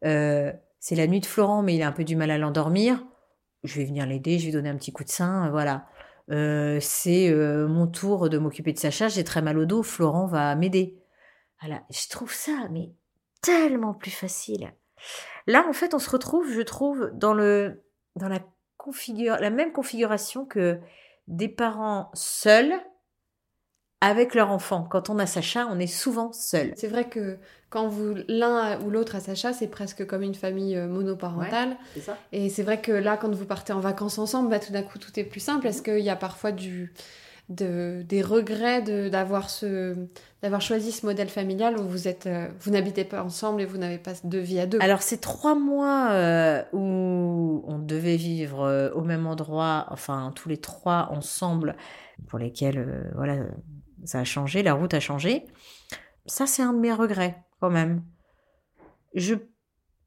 Euh, 0.04 0.52
c'est 0.80 0.94
la 0.94 1.06
nuit 1.06 1.20
de 1.20 1.26
Florent, 1.26 1.62
mais 1.62 1.76
il 1.76 1.82
a 1.82 1.88
un 1.88 1.92
peu 1.92 2.04
du 2.04 2.14
mal 2.14 2.30
à 2.30 2.36
l'endormir. 2.36 3.02
Je 3.64 3.78
vais 3.78 3.86
venir 3.86 4.04
l'aider, 4.06 4.38
je 4.38 4.46
vais 4.46 4.52
donner 4.52 4.68
un 4.68 4.76
petit 4.76 4.92
coup 4.92 5.02
de 5.02 5.08
sein, 5.08 5.46
euh, 5.46 5.50
voilà. 5.50 5.86
C'est 6.80 7.32
mon 7.32 7.86
tour 7.86 8.28
de 8.28 8.36
m'occuper 8.36 8.74
de 8.74 8.78
Sacha, 8.78 9.08
j'ai 9.08 9.24
très 9.24 9.40
mal 9.40 9.56
au 9.56 9.64
dos, 9.64 9.82
Florent 9.82 10.26
va 10.26 10.54
m'aider. 10.56 11.02
Voilà, 11.62 11.82
je 11.88 12.06
trouve 12.10 12.34
ça 12.34 12.68
mais 12.70 12.90
tellement 13.40 13.94
plus 13.94 14.10
facile. 14.10 14.74
Là, 15.46 15.64
en 15.66 15.72
fait, 15.72 15.94
on 15.94 15.98
se 15.98 16.10
retrouve, 16.10 16.52
je 16.52 16.60
trouve, 16.60 17.10
dans 17.14 17.32
le 17.32 17.82
dans 18.14 18.28
la 18.28 18.40
configure 18.88 19.36
la 19.38 19.50
même 19.50 19.72
configuration 19.72 20.46
que 20.46 20.78
des 21.26 21.48
parents 21.48 22.10
seuls 22.14 22.72
avec 24.00 24.34
leur 24.34 24.50
enfant. 24.50 24.84
Quand 24.90 25.10
on 25.10 25.18
a 25.18 25.26
Sacha, 25.26 25.66
on 25.70 25.78
est 25.78 25.86
souvent 25.86 26.32
seul. 26.32 26.72
C'est 26.74 26.86
vrai 26.86 27.06
que 27.06 27.36
quand 27.68 27.86
vous 27.86 28.14
l'un 28.28 28.80
ou 28.80 28.88
l'autre 28.88 29.14
a 29.14 29.20
Sacha, 29.20 29.52
c'est 29.52 29.66
presque 29.66 30.06
comme 30.06 30.22
une 30.22 30.34
famille 30.34 30.74
euh, 30.74 30.86
monoparentale. 30.86 31.76
ça. 32.00 32.16
Et 32.32 32.48
c'est 32.48 32.62
vrai 32.62 32.80
que 32.80 32.92
là, 32.92 33.18
quand 33.18 33.34
vous 33.34 33.44
partez 33.44 33.74
en 33.74 33.80
vacances 33.80 34.18
ensemble, 34.18 34.48
bah, 34.48 34.58
tout 34.58 34.72
d'un 34.72 34.82
coup, 34.82 34.98
tout 34.98 35.20
est 35.20 35.24
plus 35.24 35.40
simple. 35.40 35.66
Est-ce 35.66 35.82
qu'il 35.82 36.00
y 36.00 36.08
a 36.08 36.16
parfois 36.16 36.50
du, 36.50 36.94
de, 37.48 38.04
des 38.06 38.22
regrets 38.22 38.82
d'avoir 38.82 39.50
choisi 40.60 40.92
ce 40.92 41.06
modèle 41.06 41.28
familial 41.28 41.78
où 41.78 41.88
vous 41.88 42.06
euh, 42.06 42.48
vous 42.60 42.70
n'habitez 42.70 43.04
pas 43.04 43.22
ensemble 43.22 43.62
et 43.62 43.64
vous 43.64 43.78
n'avez 43.78 43.98
pas 43.98 44.12
de 44.22 44.38
vie 44.38 44.60
à 44.60 44.66
deux 44.66 44.78
Alors 44.80 45.02
ces 45.02 45.18
trois 45.18 45.54
mois 45.54 46.10
euh, 46.10 46.62
où 46.72 47.64
on 47.66 47.78
devait 47.78 48.16
vivre 48.16 48.62
euh, 48.62 48.90
au 48.92 49.02
même 49.02 49.26
endroit, 49.26 49.86
enfin 49.90 50.32
tous 50.34 50.48
les 50.48 50.58
trois 50.58 51.08
ensemble, 51.10 51.76
pour 52.26 52.38
lesquels 52.38 53.10
voilà 53.14 53.36
ça 54.04 54.20
a 54.20 54.24
changé, 54.24 54.62
la 54.62 54.74
route 54.74 54.92
a 54.92 55.00
changé. 55.00 55.46
Ça 56.26 56.46
c'est 56.46 56.62
un 56.62 56.74
de 56.74 56.78
mes 56.78 56.92
regrets 56.92 57.42
quand 57.60 57.70
même. 57.70 58.02
Je 59.14 59.34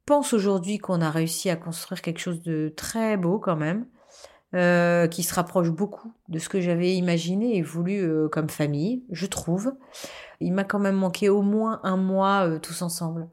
pense 0.06 0.34
aujourd'hui 0.34 0.77
qu'on 0.77 1.01
a 1.01 1.10
réussi 1.10 1.49
à 1.49 1.56
construire 1.56 2.01
quelque 2.01 2.19
chose 2.19 2.43
de 2.43 2.71
très 2.75 3.17
beau 3.17 3.39
quand 3.39 3.56
même, 3.56 3.88
euh, 4.53 5.07
qui 5.07 5.23
se 5.23 5.33
rapproche 5.33 5.69
beaucoup 5.69 6.13
de 6.27 6.37
ce 6.37 6.49
que 6.49 6.59
j'avais 6.59 6.93
imaginé 6.93 7.55
et 7.55 7.61
voulu 7.61 8.01
euh, 8.01 8.27
comme 8.27 8.49
famille, 8.49 9.05
je 9.09 9.25
trouve. 9.25 9.73
Il 10.41 10.51
m'a 10.51 10.65
quand 10.65 10.77
même 10.77 10.97
manqué 10.97 11.29
au 11.29 11.41
moins 11.41 11.79
un 11.83 11.95
mois 11.95 12.45
euh, 12.45 12.59
tous 12.59 12.81
ensemble, 12.81 13.29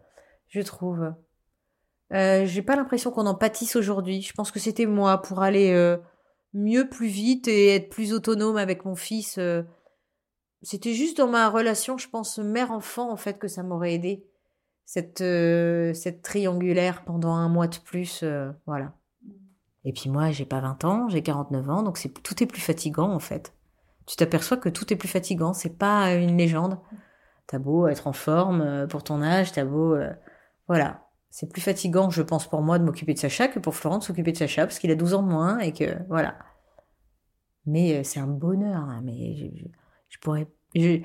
je 0.46 0.60
trouve. 0.60 1.12
J'ai 2.12 2.62
pas 2.62 2.76
l'impression 2.76 3.10
qu'on 3.10 3.26
en 3.26 3.34
pâtisse 3.34 3.74
aujourd'hui. 3.74 4.22
Je 4.22 4.32
pense 4.32 4.52
que 4.52 4.60
c'était 4.60 4.86
moi 4.86 5.20
pour 5.20 5.42
aller 5.42 5.96
mieux, 6.54 6.88
plus 6.88 7.08
vite 7.08 7.48
et 7.48 7.74
être 7.74 7.90
plus 7.90 8.12
autonome 8.14 8.56
avec 8.56 8.84
mon 8.84 8.94
fils. 8.94 9.40
C'était 10.62 10.94
juste 10.94 11.18
dans 11.18 11.28
ma 11.28 11.50
relation, 11.50 11.98
je 11.98 12.08
pense, 12.08 12.38
mère-enfant, 12.38 13.10
en 13.10 13.16
fait, 13.16 13.38
que 13.38 13.48
ça 13.48 13.62
m'aurait 13.62 13.92
aidé. 13.92 14.24
Cette, 14.86 15.18
cette 15.18 16.22
triangulaire 16.22 17.04
pendant 17.04 17.34
un 17.34 17.50
mois 17.50 17.68
de 17.68 17.76
plus, 17.76 18.24
voilà. 18.64 18.97
Et 19.88 19.92
puis 19.94 20.10
moi, 20.10 20.30
j'ai 20.30 20.44
pas 20.44 20.60
20 20.60 20.84
ans, 20.84 21.08
j'ai 21.08 21.22
49 21.22 21.70
ans, 21.70 21.82
donc 21.82 21.96
c'est 21.96 22.10
tout 22.10 22.42
est 22.42 22.46
plus 22.46 22.60
fatigant, 22.60 23.10
en 23.10 23.20
fait. 23.20 23.54
Tu 24.06 24.16
t'aperçois 24.16 24.58
que 24.58 24.68
tout 24.68 24.92
est 24.92 24.96
plus 24.96 25.08
fatigant, 25.08 25.54
c'est 25.54 25.78
pas 25.78 26.12
une 26.14 26.36
légende. 26.36 26.78
T'as 27.46 27.58
beau 27.58 27.88
être 27.88 28.06
en 28.06 28.12
forme 28.12 28.60
euh, 28.60 28.86
pour 28.86 29.02
ton 29.02 29.22
âge, 29.22 29.52
t'as 29.52 29.64
beau... 29.64 29.94
euh, 29.94 30.12
voilà. 30.66 31.04
C'est 31.30 31.50
plus 31.50 31.62
fatigant, 31.62 32.10
je 32.10 32.22
pense, 32.22 32.46
pour 32.48 32.60
moi 32.62 32.78
de 32.78 32.84
m'occuper 32.84 33.14
de 33.14 33.18
Sacha 33.18 33.48
que 33.48 33.58
pour 33.60 33.74
Florent 33.74 33.98
de 33.98 34.04
s'occuper 34.04 34.32
de 34.32 34.36
Sacha, 34.36 34.66
parce 34.66 34.78
qu'il 34.78 34.90
a 34.90 34.94
12 34.94 35.14
ans 35.14 35.22
de 35.22 35.28
moins 35.28 35.58
et 35.60 35.72
que... 35.72 35.84
Voilà. 36.08 36.36
Mais 37.66 37.98
euh, 37.98 38.02
c'est 38.04 38.20
un 38.20 38.26
bonheur, 38.26 38.82
hein, 38.82 39.00
mais 39.04 39.36
je, 40.08 40.18
pourrais... 40.20 40.48
je- 40.74 40.98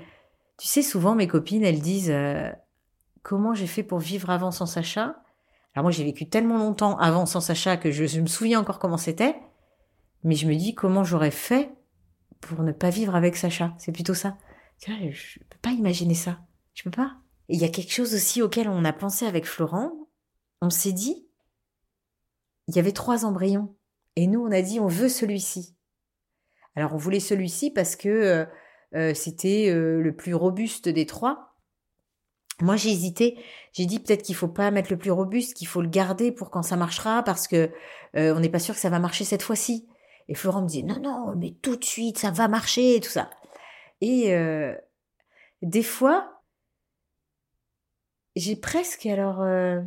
Tu 0.58 0.67
sais, 0.67 0.82
souvent, 0.82 1.15
mes 1.15 1.28
copines, 1.28 1.63
elles 1.63 1.82
disent... 1.82 2.12
euh, 2.12 2.52
comment 3.22 3.54
j'ai 3.54 3.67
fait 3.67 3.84
pour 3.84 4.00
vivre 4.00 4.30
avant 4.30 4.52
sans 4.52 4.65
Sacha? 4.65 5.23
Alors 5.74 5.84
moi, 5.84 5.92
j'ai 5.92 6.04
vécu 6.04 6.30
tellement 6.30 6.58
longtemps 6.58 6.98
avant 6.98 7.26
sans 7.26 7.42
Sacha 7.42 7.78
que 7.78 7.92
je, 7.92 8.20
me 8.20 8.28
souviens 8.28 8.60
encore 8.60 8.80
comment 8.80 8.98
c'était, 8.98 9.36
mais 10.24 10.36
je 10.36 10.48
me 10.48 10.56
dis 10.56 10.76
comment 10.76 11.04
j'aurais 11.04 11.32
fait 11.32 11.74
pour 12.42 12.62
ne 12.62 12.72
pas 12.72 12.90
vivre 12.90 13.16
avec 13.16 13.36
Sacha? 13.36 13.74
C'est 13.78 13.92
plutôt 13.92 14.14
ça. 14.14 14.38
Tu 14.80 14.92
vois, 14.92 15.12
je 15.12 15.40
peux 15.40 15.58
pas 15.62 15.72
imaginer 15.72 16.16
ça. 16.16 16.40
Je 16.74 16.84
peux 16.84 16.92
pas. 16.92 17.18
Et 17.50 17.56
il 17.56 17.62
y 17.62 17.66
a 17.66 17.70
quelque 17.70 17.92
chose 17.92 18.14
aussi 18.14 18.42
auquel 18.42 18.70
on 18.70 18.86
a 18.86 18.94
pensé 18.94 19.26
avec 19.26 19.46
Florent. 19.46 19.92
On 20.62 20.70
s'est 20.70 20.94
dit, 20.94 21.28
il 22.68 22.76
y 22.76 22.80
avait 22.80 22.92
trois 22.92 23.26
embryons. 23.26 23.76
Et 24.16 24.28
nous, 24.28 24.42
on 24.42 24.52
a 24.52 24.62
dit, 24.62 24.80
on 24.80 24.88
veut 24.88 25.10
celui-ci. 25.10 25.76
Alors, 26.76 26.94
on 26.94 26.98
voulait 26.98 27.20
celui-ci 27.20 27.72
parce 27.72 27.96
que 27.96 28.10
euh, 28.10 28.46
euh, 28.96 29.14
c'était 29.14 29.70
euh, 29.70 30.02
le 30.02 30.16
plus 30.16 30.34
robuste 30.34 30.90
des 30.90 31.06
trois. 31.06 31.56
Moi, 32.62 32.76
j'ai 32.76 32.92
hésité. 32.92 33.38
J'ai 33.74 33.86
dit 33.86 34.00
peut-être 34.00 34.22
qu'il 34.24 34.36
faut 34.36 34.48
pas 34.48 34.72
mettre 34.72 34.92
le 34.92 34.98
plus 34.98 35.12
robuste, 35.12 35.56
qu'il 35.56 35.68
faut 35.68 35.82
le 35.82 35.90
garder 35.90 36.32
pour 36.32 36.50
quand 36.52 36.62
ça 36.64 36.76
marchera, 36.78 37.24
parce 37.24 37.48
que 37.48 37.72
euh, 38.16 38.34
on 38.36 38.40
n'est 38.40 38.50
pas 38.50 38.60
sûr 38.60 38.76
que 38.76 38.80
ça 38.80 38.90
va 38.90 39.00
marcher 39.00 39.24
cette 39.26 39.42
fois-ci. 39.42 39.88
Et 40.30 40.36
Florent 40.36 40.62
me 40.62 40.68
dit 40.68 40.84
non, 40.84 41.00
non, 41.02 41.34
mais 41.36 41.56
tout 41.62 41.76
de 41.76 41.84
suite, 41.84 42.18
ça 42.20 42.32
va 42.32 42.48
marcher 42.48 42.96
et 42.96 43.00
tout 43.00 43.10
ça. 43.10 43.30
Et 44.00 44.34
euh, 44.34 44.76
des 45.62 45.84
fois, 45.84 46.42
j'ai 48.36 48.56
presque 48.56 49.06
alors, 49.06 49.42
euh, 49.42 49.82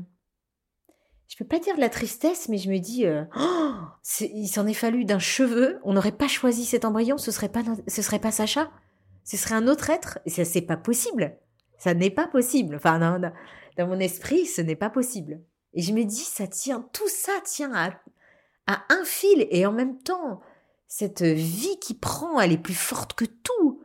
je 1.29 1.37
peux 1.37 1.45
pas 1.45 1.59
dire 1.59 1.75
de 1.77 1.81
la 1.81 1.89
tristesse, 1.89 2.49
mais 2.49 2.59
je 2.59 2.71
me 2.71 2.79
dis, 2.79 3.07
euh, 3.07 3.25
Oh, 3.37 3.73
il 4.21 4.47
s'en 4.49 4.67
est 4.67 4.75
fallu 4.75 5.05
d'un 5.05 5.19
cheveu. 5.19 5.81
On 5.85 5.93
n'aurait 5.95 6.13
pas 6.13 6.29
choisi 6.29 6.65
cet 6.65 6.85
embryon, 6.85 7.19
ce 7.19 7.31
serait 7.31 7.49
pas, 7.49 7.63
ce 7.89 8.03
serait 8.03 8.21
pas 8.21 8.31
Sacha, 8.31 8.71
ce 9.25 9.37
serait 9.37 9.55
un 9.55 9.67
autre 9.69 9.91
être. 9.91 10.19
Et 10.27 10.31
ça, 10.31 10.45
c'est 10.45 10.61
pas 10.63 10.77
possible. 10.77 11.37
Ça 11.79 11.95
n'est 11.95 12.11
pas 12.11 12.27
possible. 12.29 12.77
Enfin, 12.77 12.99
dans, 12.99 13.19
dans- 13.19 13.33
dans 13.77 13.87
mon 13.87 14.01
esprit, 14.01 14.47
ce 14.47 14.61
n'est 14.61 14.77
pas 14.77 14.91
possible. 14.91 15.41
Et 15.75 15.83
je 15.83 15.93
me 15.93 16.05
dis, 16.05 16.17
ça 16.17 16.47
tient, 16.47 16.89
tout 16.93 17.09
ça 17.09 17.33
tient 17.45 17.73
à, 17.75 17.93
un 18.67 19.05
fil. 19.05 19.47
Et 19.51 19.67
en 19.67 19.73
même 19.73 19.99
temps, 19.99 20.41
cette 20.89 21.23
vie 21.23 21.79
qui 21.81 21.95
prend, 21.95 22.41
elle 22.41 22.53
est 22.53 22.59
plus 22.59 22.75
forte 22.75 23.13
que 23.13 23.25
tout. 23.25 23.83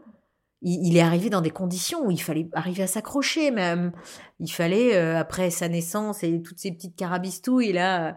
Il, 0.63 0.95
est 0.95 1.01
arrivé 1.01 1.31
dans 1.31 1.41
des 1.41 1.49
conditions 1.49 2.05
où 2.05 2.11
il 2.11 2.21
fallait 2.21 2.47
arriver 2.53 2.83
à 2.83 2.87
s'accrocher 2.87 3.49
même. 3.49 3.91
Il 4.39 4.51
fallait, 4.51 4.95
euh, 4.95 5.17
après 5.17 5.49
sa 5.49 5.67
naissance 5.67 6.23
et 6.23 6.39
toutes 6.43 6.59
ces 6.59 6.71
petites 6.71 6.95
carabistouilles, 6.95 7.73
là, 7.73 8.15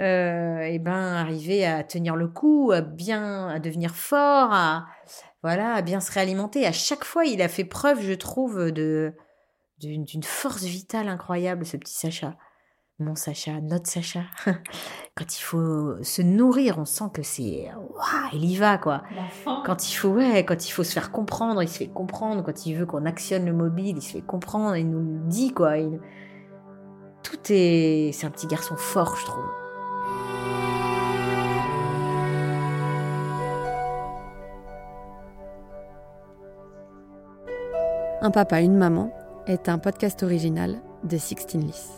euh, 0.00 0.60
et 0.60 0.78
ben, 0.78 0.92
arriver 0.92 1.66
à 1.66 1.84
tenir 1.84 2.16
le 2.16 2.28
coup, 2.28 2.72
à 2.72 2.80
bien, 2.80 3.48
à 3.48 3.58
devenir 3.58 3.94
fort, 3.94 4.54
à, 4.54 4.86
voilà, 5.42 5.74
à 5.74 5.82
bien 5.82 6.00
se 6.00 6.10
réalimenter. 6.10 6.66
À 6.66 6.72
chaque 6.72 7.04
fois, 7.04 7.26
il 7.26 7.42
a 7.42 7.48
fait 7.48 7.64
preuve, 7.64 8.00
je 8.00 8.14
trouve, 8.14 8.72
de, 8.72 9.12
d'une, 9.88 10.22
force 10.22 10.62
vitale 10.64 11.08
incroyable, 11.08 11.66
ce 11.66 11.76
petit 11.76 11.94
Sacha. 11.94 12.36
Mon 12.98 13.14
Sacha, 13.16 13.60
notre 13.60 13.88
Sacha. 13.90 14.20
Quand 15.16 15.36
il 15.36 15.42
faut 15.42 16.02
se 16.02 16.22
nourrir, 16.22 16.78
on 16.78 16.84
sent 16.84 17.06
que 17.12 17.22
c'est, 17.22 17.68
waouh, 17.74 18.28
il 18.32 18.44
y 18.44 18.56
va, 18.56 18.78
quoi. 18.78 19.02
Quand 19.66 19.90
il 19.90 19.94
faut, 19.94 20.10
ouais, 20.10 20.44
quand 20.44 20.66
il 20.66 20.70
faut 20.70 20.84
se 20.84 20.92
faire 20.92 21.10
comprendre, 21.10 21.62
il 21.62 21.68
se 21.68 21.78
fait 21.78 21.88
comprendre. 21.88 22.42
Quand 22.44 22.64
il 22.66 22.74
veut 22.76 22.86
qu'on 22.86 23.04
actionne 23.04 23.44
le 23.44 23.52
mobile, 23.52 23.96
il 23.96 24.02
se 24.02 24.12
fait 24.12 24.22
comprendre. 24.22 24.76
Il 24.76 24.88
nous 24.88 25.00
le 25.00 25.28
dit, 25.28 25.52
quoi. 25.52 25.78
Il- 25.78 26.00
Tout 27.22 27.38
est, 27.50 28.12
c'est 28.12 28.26
un 28.26 28.30
petit 28.30 28.46
garçon 28.46 28.76
fort, 28.76 29.16
je 29.16 29.24
trouve. 29.26 29.44
Un 38.20 38.30
papa, 38.30 38.60
une 38.60 38.76
maman 38.76 39.12
est 39.46 39.68
un 39.68 39.78
podcast 39.78 40.22
original 40.22 40.80
de 41.04 41.16
Sixteen 41.16 41.62
Lys. 41.62 41.90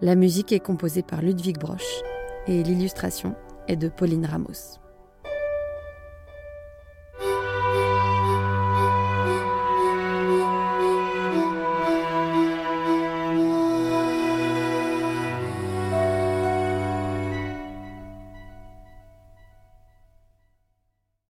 La 0.00 0.14
musique 0.14 0.52
est 0.52 0.60
composée 0.60 1.02
par 1.02 1.22
Ludwig 1.22 1.58
Broch 1.58 2.02
et 2.46 2.62
l'illustration 2.62 3.34
est 3.68 3.76
de 3.76 3.88
Pauline 3.88 4.26
Ramos. 4.26 4.85